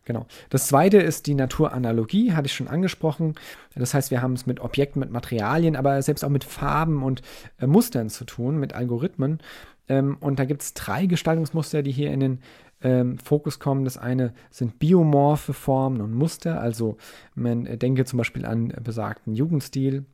[0.09, 0.27] Genau.
[0.49, 3.35] Das zweite ist die Naturanalogie, hatte ich schon angesprochen.
[3.75, 7.21] Das heißt, wir haben es mit Objekten, mit Materialien, aber selbst auch mit Farben und
[7.61, 9.39] äh, Mustern zu tun, mit Algorithmen.
[9.87, 12.39] Ähm, und da gibt es drei Gestaltungsmuster, die hier in den
[12.81, 13.85] ähm, Fokus kommen.
[13.85, 16.97] Das eine sind biomorphe Formen und Muster, also
[17.35, 20.07] man denke zum Beispiel an besagten Jugendstil.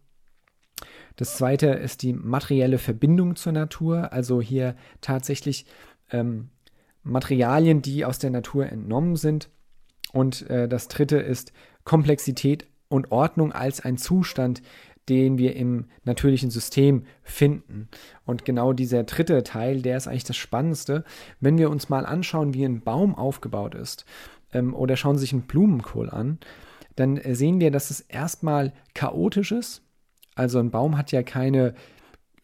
[1.15, 5.67] Das zweite ist die materielle Verbindung zur Natur, also hier tatsächlich
[6.11, 6.49] ähm,
[7.05, 9.51] Materialien, die aus der Natur entnommen sind.
[10.15, 11.53] Und äh, das dritte ist
[11.85, 14.63] Komplexität und Ordnung als ein Zustand,
[15.09, 17.89] den wir im natürlichen System finden.
[18.25, 21.05] Und genau dieser dritte Teil, der ist eigentlich das Spannendste.
[21.41, 24.07] Wenn wir uns mal anschauen, wie ein Baum aufgebaut ist,
[24.53, 26.39] ähm, oder schauen sich einen Blumenkohl an,
[26.95, 29.83] dann äh, sehen wir, dass es erstmal chaotisch ist.
[30.37, 31.75] Also ein Baum hat ja keine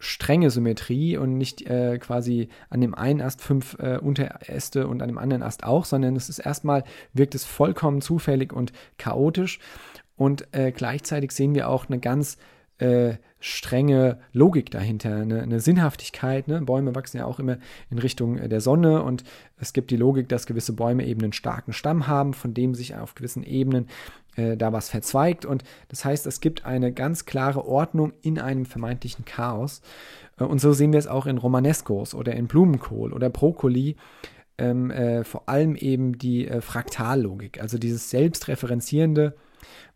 [0.00, 5.08] strenge Symmetrie und nicht äh, quasi an dem einen Ast fünf äh, Unteräste und an
[5.08, 6.82] dem anderen Ast auch, sondern es ist erstmal,
[7.12, 9.60] wirkt es vollkommen zufällig und chaotisch.
[10.16, 12.38] Und äh, gleichzeitig sehen wir auch eine ganz
[12.80, 16.48] äh, strenge Logik dahinter, eine, eine Sinnhaftigkeit.
[16.48, 16.60] Ne?
[16.60, 17.58] Bäume wachsen ja auch immer
[17.90, 19.24] in Richtung äh, der Sonne und
[19.58, 22.96] es gibt die Logik, dass gewisse Bäume eben einen starken Stamm haben, von dem sich
[22.96, 23.88] auf gewissen Ebenen
[24.36, 25.44] äh, da was verzweigt.
[25.46, 29.80] Und das heißt, es gibt eine ganz klare Ordnung in einem vermeintlichen Chaos.
[30.38, 33.96] Äh, und so sehen wir es auch in Romanescos oder in Blumenkohl oder Brokkoli.
[34.58, 39.34] Ähm, äh, vor allem eben die äh, Fraktallogik, also dieses selbstreferenzierende,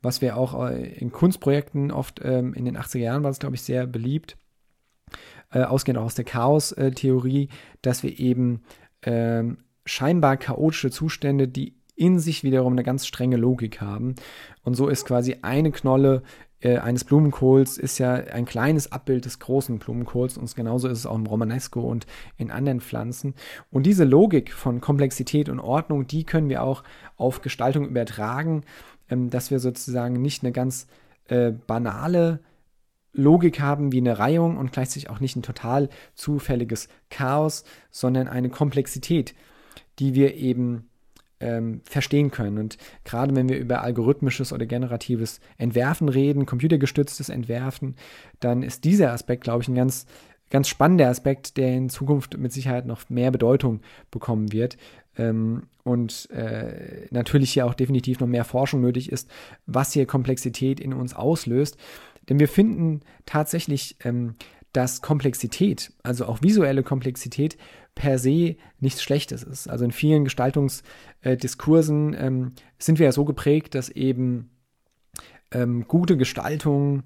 [0.02, 3.54] was wir auch äh, in Kunstprojekten oft ähm, in den 80er Jahren war es, glaube
[3.54, 4.36] ich, sehr beliebt,
[5.52, 7.48] äh, ausgehend auch aus der Chaos-Theorie,
[7.82, 8.62] dass wir eben
[9.02, 14.16] ähm, scheinbar chaotische Zustände, die in sich wiederum eine ganz strenge Logik haben.
[14.62, 16.22] Und so ist quasi eine Knolle
[16.64, 21.06] äh, eines Blumenkohls ist ja ein kleines Abbild des großen Blumenkohls und genauso ist es
[21.06, 22.06] auch im Romanesco und
[22.38, 23.34] in anderen Pflanzen.
[23.70, 26.82] Und diese Logik von Komplexität und Ordnung, die können wir auch
[27.16, 28.62] auf Gestaltung übertragen,
[29.14, 30.86] ähm, dass wir sozusagen nicht eine ganz
[31.28, 32.40] äh, banale
[33.12, 38.50] Logik haben wie eine Reihung und gleichzeitig auch nicht ein total zufälliges Chaos, sondern eine
[38.50, 39.34] Komplexität,
[40.00, 40.88] die wir eben
[41.38, 42.58] ähm, verstehen können.
[42.58, 47.94] Und gerade wenn wir über algorithmisches oder generatives Entwerfen reden, computergestütztes Entwerfen,
[48.40, 50.06] dann ist dieser Aspekt, glaube ich, ein ganz,
[50.50, 54.76] ganz spannender Aspekt, der in Zukunft mit Sicherheit noch mehr Bedeutung bekommen wird.
[55.16, 59.30] Ähm, und äh, natürlich hier auch definitiv noch mehr Forschung nötig ist,
[59.66, 61.76] was hier Komplexität in uns auslöst.
[62.28, 64.36] Denn wir finden tatsächlich, ähm,
[64.72, 67.56] dass Komplexität, also auch visuelle Komplexität,
[67.94, 69.68] per se nichts Schlechtes ist.
[69.68, 74.50] Also in vielen Gestaltungsdiskursen ähm, sind wir ja so geprägt, dass eben
[75.52, 77.04] ähm, gute Gestaltung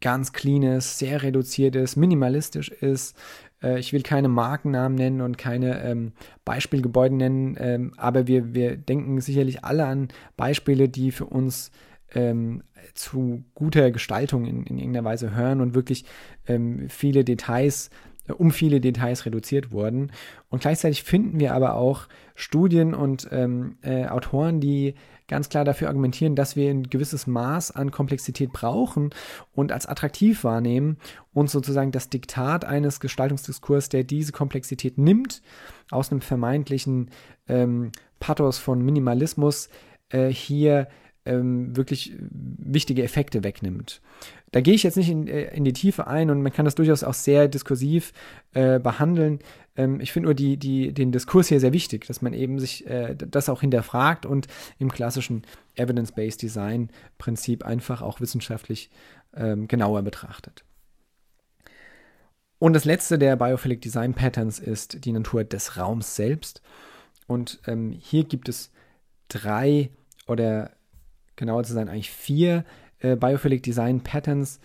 [0.00, 3.16] ganz clean ist, sehr reduziert ist, minimalistisch ist.
[3.62, 6.12] Äh, ich will keine Markennamen nennen und keine ähm,
[6.44, 11.70] Beispielgebäude nennen, ähm, aber wir, wir denken sicherlich alle an Beispiele, die für uns
[12.14, 12.62] ähm,
[12.94, 16.04] zu guter Gestaltung in, in irgendeiner Weise hören und wirklich
[16.46, 17.90] ähm, viele Details
[18.36, 20.12] um viele Details reduziert wurden.
[20.50, 24.94] Und gleichzeitig finden wir aber auch Studien und ähm, äh, Autoren, die
[25.28, 29.10] ganz klar dafür argumentieren, dass wir ein gewisses Maß an Komplexität brauchen
[29.54, 30.96] und als attraktiv wahrnehmen
[31.34, 35.42] und sozusagen das Diktat eines Gestaltungsdiskurs, der diese Komplexität nimmt,
[35.90, 37.10] aus einem vermeintlichen
[37.46, 39.68] ähm, Pathos von Minimalismus
[40.08, 40.88] äh, hier
[41.24, 44.00] ähm, wirklich wichtige Effekte wegnimmt.
[44.50, 46.74] Da gehe ich jetzt nicht in, äh, in, die Tiefe ein und man kann das
[46.74, 48.12] durchaus auch sehr diskursiv
[48.54, 49.40] äh, behandeln.
[49.76, 52.86] Ähm, ich finde nur die, die, den Diskurs hier sehr wichtig, dass man eben sich
[52.86, 54.46] äh, das auch hinterfragt und
[54.78, 55.42] im klassischen
[55.74, 58.90] Evidence-Based Design-Prinzip einfach auch wissenschaftlich
[59.36, 60.64] ähm, genauer betrachtet.
[62.58, 66.62] Und das letzte der Biophilic Design Patterns ist die Natur des Raums selbst.
[67.26, 68.72] Und ähm, hier gibt es
[69.28, 69.90] drei
[70.26, 70.72] oder
[71.38, 72.64] genauer zu sein eigentlich vier
[72.98, 74.60] äh, Biophilic Design Patterns,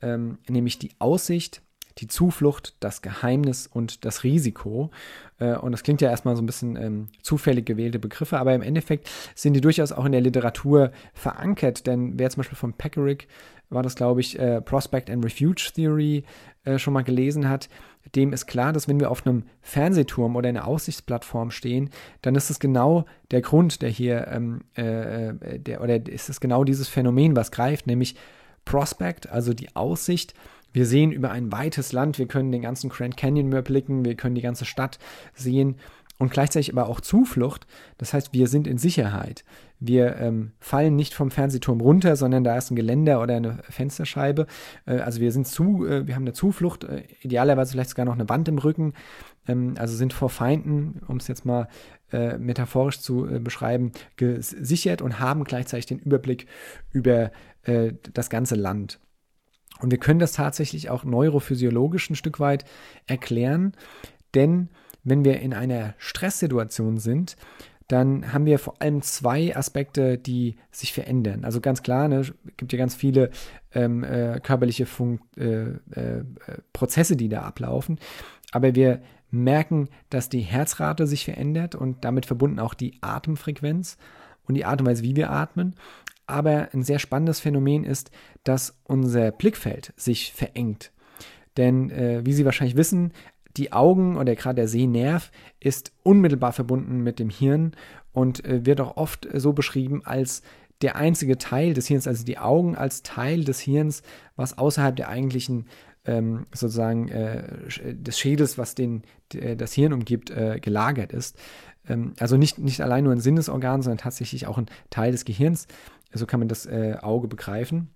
[0.00, 1.62] ähm, nämlich die Aussicht,
[1.98, 4.90] die Zuflucht, das Geheimnis und das Risiko.
[5.38, 8.62] Äh, und das klingt ja erstmal so ein bisschen ähm, zufällig gewählte Begriffe, aber im
[8.62, 13.26] Endeffekt sind die durchaus auch in der Literatur verankert, denn wer zum Beispiel von Peckerick
[13.70, 16.24] war das, glaube ich, äh, Prospect and Refuge Theory
[16.64, 17.68] äh, schon mal gelesen hat,
[18.14, 21.90] dem ist klar, dass wenn wir auf einem Fernsehturm oder einer Aussichtsplattform stehen,
[22.22, 26.40] dann ist es genau der Grund, der hier, ähm, äh, äh, der, oder ist es
[26.40, 28.16] genau dieses Phänomen, was greift, nämlich
[28.64, 30.34] Prospect, also die Aussicht.
[30.72, 34.14] Wir sehen über ein weites Land, wir können den ganzen Grand Canyon mehr blicken, wir
[34.16, 34.98] können die ganze Stadt
[35.34, 35.76] sehen
[36.18, 37.66] und gleichzeitig aber auch Zuflucht.
[37.96, 39.44] Das heißt, wir sind in Sicherheit.
[39.80, 44.46] Wir ähm, fallen nicht vom Fernsehturm runter, sondern da ist ein Geländer oder eine Fensterscheibe.
[44.86, 48.14] Äh, also wir sind zu, äh, wir haben eine Zuflucht, äh, idealerweise vielleicht sogar noch
[48.14, 48.94] eine Wand im Rücken.
[49.46, 51.68] Ähm, also sind vor Feinden, um es jetzt mal
[52.10, 56.46] äh, metaphorisch zu äh, beschreiben, gesichert und haben gleichzeitig den Überblick
[56.90, 57.30] über
[57.62, 58.98] äh, das ganze Land.
[59.80, 62.64] Und wir können das tatsächlich auch neurophysiologisch ein Stück weit
[63.06, 63.74] erklären,
[64.34, 64.70] denn
[65.08, 67.36] wenn wir in einer Stresssituation sind,
[67.88, 71.44] dann haben wir vor allem zwei Aspekte, die sich verändern.
[71.44, 73.30] Also ganz klar, es ne, gibt ja ganz viele
[73.72, 76.24] ähm, äh, körperliche Funk äh, äh,
[76.74, 77.98] Prozesse, die da ablaufen.
[78.52, 79.00] Aber wir
[79.30, 83.96] merken, dass die Herzrate sich verändert und damit verbunden auch die Atemfrequenz
[84.46, 85.74] und die Art und Weise, wie wir atmen.
[86.26, 88.10] Aber ein sehr spannendes Phänomen ist,
[88.44, 90.92] dass unser Blickfeld sich verengt.
[91.56, 93.12] Denn äh, wie Sie wahrscheinlich wissen,
[93.56, 95.30] die Augen oder gerade der Sehnerv
[95.60, 97.72] ist unmittelbar verbunden mit dem Hirn
[98.12, 100.42] und äh, wird auch oft so beschrieben als
[100.82, 104.02] der einzige Teil des Hirns, also die Augen als Teil des Hirns,
[104.36, 105.66] was außerhalb der eigentlichen
[106.04, 107.42] ähm, sozusagen äh,
[107.94, 109.02] des Schädels, was den,
[109.34, 111.36] äh, das Hirn umgibt, äh, gelagert ist.
[111.88, 115.66] Ähm, also nicht, nicht allein nur ein Sinnesorgan, sondern tatsächlich auch ein Teil des Gehirns.
[116.12, 117.90] So kann man das äh, Auge begreifen.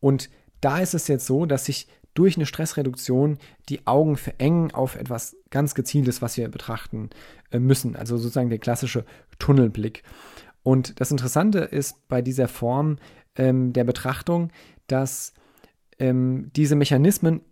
[0.00, 0.28] Und
[0.60, 3.38] da ist es jetzt so, dass sich durch eine Stressreduktion
[3.68, 7.10] die Augen verengen auf etwas ganz Gezieltes, was wir betrachten
[7.50, 7.96] äh, müssen.
[7.96, 9.04] Also sozusagen der klassische
[9.38, 10.02] Tunnelblick.
[10.62, 12.96] Und das Interessante ist bei dieser Form
[13.36, 14.50] ähm, der Betrachtung,
[14.86, 15.34] dass
[15.98, 17.42] ähm, diese Mechanismen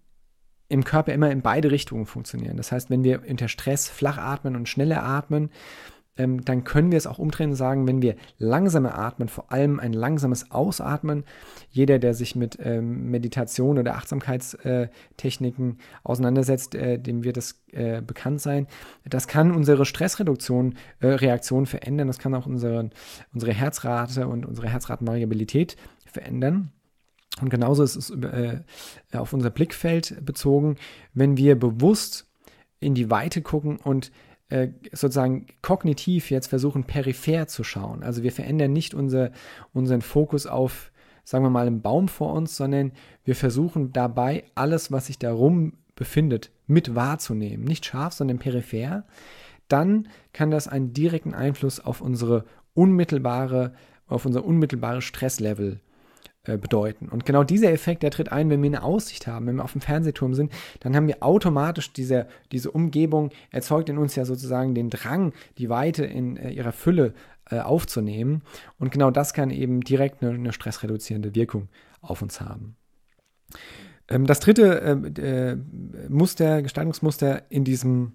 [0.68, 2.56] im Körper immer in beide Richtungen funktionieren.
[2.56, 5.50] Das heißt, wenn wir unter Stress flach atmen und schneller atmen,
[6.22, 9.80] ähm, dann können wir es auch umdrehen und sagen, wenn wir langsamer atmen, vor allem
[9.80, 11.24] ein langsames Ausatmen,
[11.70, 18.00] jeder, der sich mit ähm, Meditation oder Achtsamkeitstechniken äh, auseinandersetzt, äh, dem wird es äh,
[18.02, 18.66] bekannt sein,
[19.04, 22.90] das kann unsere Stressreduktion, äh, verändern, das kann auch unsere,
[23.32, 26.72] unsere Herzrate und unsere Herzratenvariabilität verändern.
[27.40, 28.60] Und genauso ist es äh,
[29.12, 30.76] auf unser Blickfeld bezogen,
[31.14, 32.28] wenn wir bewusst
[32.78, 34.12] in die Weite gucken und
[34.52, 38.02] äh, sozusagen kognitiv jetzt versuchen, peripher zu schauen.
[38.02, 39.30] Also wir verändern nicht unser,
[39.72, 40.92] unseren Fokus auf,
[41.24, 42.92] sagen wir mal, einen Baum vor uns, sondern
[43.24, 47.64] wir versuchen dabei alles, was sich darum befindet, mit wahrzunehmen.
[47.64, 49.04] Nicht scharf, sondern peripher.
[49.68, 52.44] Dann kann das einen direkten Einfluss auf unsere
[52.74, 53.72] unmittelbare,
[54.06, 55.91] auf unser unmittelbares Stresslevel äh,
[56.44, 57.08] bedeuten.
[57.08, 59.72] Und genau dieser Effekt, der tritt ein, wenn wir eine Aussicht haben, wenn wir auf
[59.72, 64.74] dem Fernsehturm sind, dann haben wir automatisch diese, diese Umgebung, erzeugt in uns ja sozusagen
[64.74, 67.14] den Drang, die Weite in äh, ihrer Fülle
[67.50, 68.42] äh, aufzunehmen.
[68.80, 71.68] Und genau das kann eben direkt eine, eine stressreduzierende Wirkung
[72.00, 72.74] auf uns haben.
[74.08, 74.80] Ähm, das dritte
[75.18, 75.56] äh,
[76.08, 78.14] Muster, Gestaltungsmuster in diesem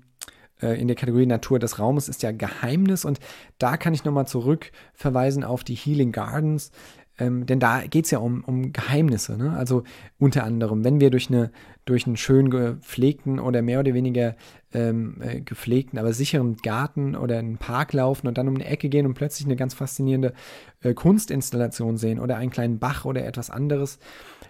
[0.60, 3.20] in der Kategorie Natur des Raumes ist ja Geheimnis und
[3.60, 6.72] da kann ich nochmal zurück verweisen auf die Healing Gardens.
[7.20, 9.38] Ähm, denn da geht es ja um, um Geheimnisse.
[9.38, 9.56] Ne?
[9.58, 9.84] Also
[10.20, 11.52] unter anderem, wenn wir durch, eine,
[11.86, 14.36] durch einen schön gepflegten oder mehr oder weniger
[14.74, 18.90] ähm, äh, gepflegten, aber sicheren Garten oder einen Park laufen und dann um eine Ecke
[18.90, 20.34] gehen und plötzlich eine ganz faszinierende
[20.82, 23.98] äh, Kunstinstallation sehen oder einen kleinen Bach oder etwas anderes,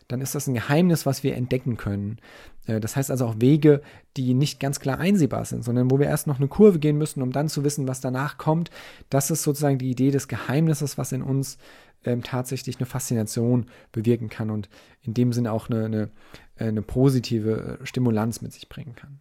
[0.07, 2.17] dann ist das ein Geheimnis, was wir entdecken können.
[2.65, 3.81] Äh, das heißt also auch Wege,
[4.17, 7.21] die nicht ganz klar einsehbar sind, sondern wo wir erst noch eine Kurve gehen müssen,
[7.21, 8.71] um dann zu wissen, was danach kommt.
[9.09, 11.57] Das ist sozusagen die Idee des Geheimnisses, was in uns
[12.03, 14.69] ähm, tatsächlich eine Faszination bewirken kann und
[15.01, 16.09] in dem Sinne auch eine, eine,
[16.57, 19.19] äh, eine positive äh, Stimulanz mit sich bringen kann.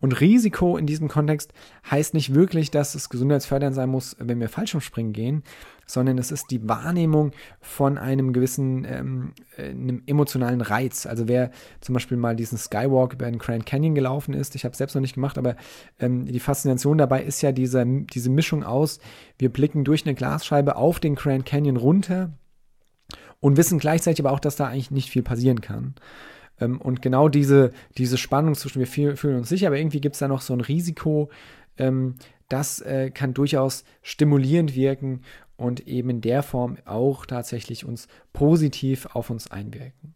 [0.00, 1.52] Und Risiko in diesem Kontext
[1.90, 5.42] heißt nicht wirklich, dass es gesundheitsfördernd sein muss, wenn wir Fallschirmspringen gehen,
[5.88, 11.06] sondern es ist die Wahrnehmung von einem gewissen ähm, äh, einem emotionalen Reiz.
[11.06, 14.72] Also wer zum Beispiel mal diesen Skywalk über den Grand Canyon gelaufen ist, ich habe
[14.72, 15.56] es selbst noch nicht gemacht, aber
[15.98, 19.00] ähm, die Faszination dabei ist ja diese, diese Mischung aus,
[19.38, 22.30] wir blicken durch eine Glasscheibe auf den Grand Canyon runter
[23.40, 25.94] und wissen gleichzeitig aber auch, dass da eigentlich nicht viel passieren kann.
[26.60, 30.20] Ähm, und genau diese, diese Spannung zwischen wir fühlen uns sicher, aber irgendwie gibt es
[30.20, 31.30] da noch so ein Risiko,
[31.78, 32.16] ähm,
[32.48, 35.22] das äh, kann durchaus stimulierend wirken
[35.56, 40.14] und eben in der Form auch tatsächlich uns positiv auf uns einwirken.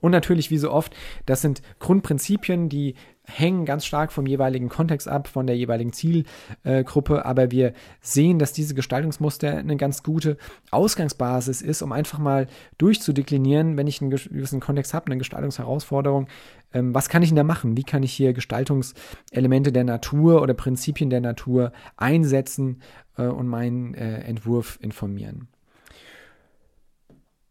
[0.00, 2.94] Und natürlich, wie so oft, das sind Grundprinzipien, die
[3.26, 7.72] hängen ganz stark vom jeweiligen Kontext ab, von der jeweiligen Zielgruppe, aber wir
[8.02, 10.36] sehen, dass diese Gestaltungsmuster eine ganz gute
[10.70, 16.28] Ausgangsbasis ist, um einfach mal durchzudeklinieren, wenn ich einen gewissen Kontext habe, eine Gestaltungsherausforderung,
[16.74, 17.76] ähm, was kann ich denn da machen?
[17.76, 22.82] Wie kann ich hier Gestaltungselemente der Natur oder Prinzipien der Natur einsetzen
[23.16, 25.48] äh, und meinen äh, Entwurf informieren?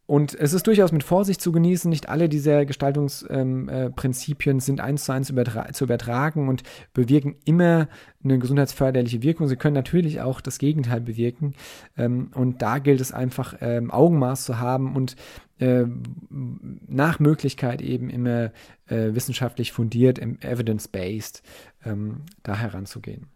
[0.05, 1.89] Und es ist durchaus mit Vorsicht zu genießen.
[1.89, 7.35] Nicht alle dieser Gestaltungsprinzipien ähm, äh, sind eins zu eins übertra zu übertragen und bewirken
[7.45, 7.87] immer
[8.21, 9.47] eine gesundheitsförderliche Wirkung.
[9.47, 11.53] Sie können natürlich auch das Gegenteil bewirken.
[11.97, 15.15] Ähm, und da gilt es einfach, ähm, Augenmaß zu haben und
[15.59, 15.85] äh,
[16.29, 18.51] nach Möglichkeit eben immer
[18.87, 21.43] äh, wissenschaftlich fundiert, evidence-based
[21.85, 23.32] ähm, da heranzugehen.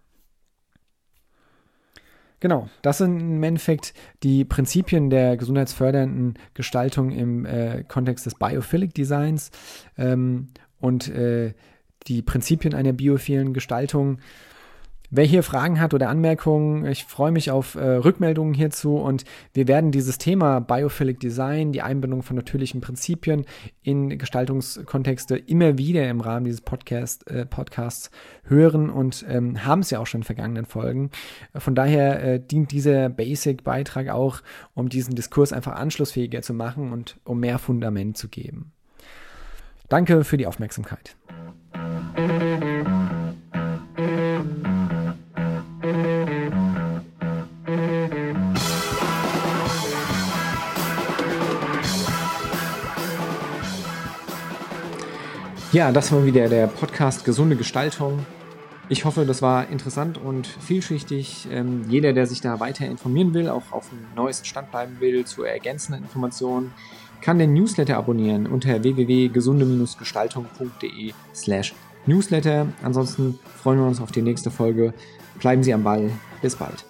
[2.39, 8.93] Genau, das sind im Endeffekt die Prinzipien der gesundheitsfördernden Gestaltung im äh, Kontext des Biophilic
[8.93, 9.49] Designs.
[9.97, 11.53] Ähm, und äh,
[12.07, 14.19] die Prinzipien einer biophilen Gestaltung
[15.09, 19.69] Wer hier Fragen hat oder Anmerkungen, ich freue mich auf äh, Rückmeldungen hierzu und wir
[19.69, 23.45] werden dieses Thema Biophilic Design, die Einbindung von natürlichen Prinzipien
[23.83, 28.11] in Gestaltungskontexte immer wieder im Rahmen dieses Podcast, äh, Podcasts
[28.43, 31.09] hören und ähm, haben es ja auch schon in vergangenen Folgen.
[31.55, 34.41] Von daher äh, dient dieser Basic-Beitrag auch,
[34.73, 38.73] um diesen Diskurs einfach anschlussfähiger zu machen und um mehr Fundament zu geben.
[39.87, 41.15] Danke für die Aufmerksamkeit.
[55.77, 58.25] Ja, das war wieder der Podcast Gesunde Gestaltung.
[58.89, 61.47] Ich hoffe, das war interessant und vielschichtig.
[61.51, 65.23] Ähm, jeder, der sich da weiter informieren will, auch auf dem neuesten Stand bleiben will,
[65.25, 66.73] zu ergänzenden Informationen,
[67.21, 71.75] kann den Newsletter abonnieren unter www.gesunde-gestaltung.de slash
[72.07, 72.69] Newsletter.
[72.81, 74.95] Ansonsten freuen wir uns auf die nächste Folge.
[75.39, 76.09] Bleiben Sie am Ball.
[76.41, 76.85] Bis bald.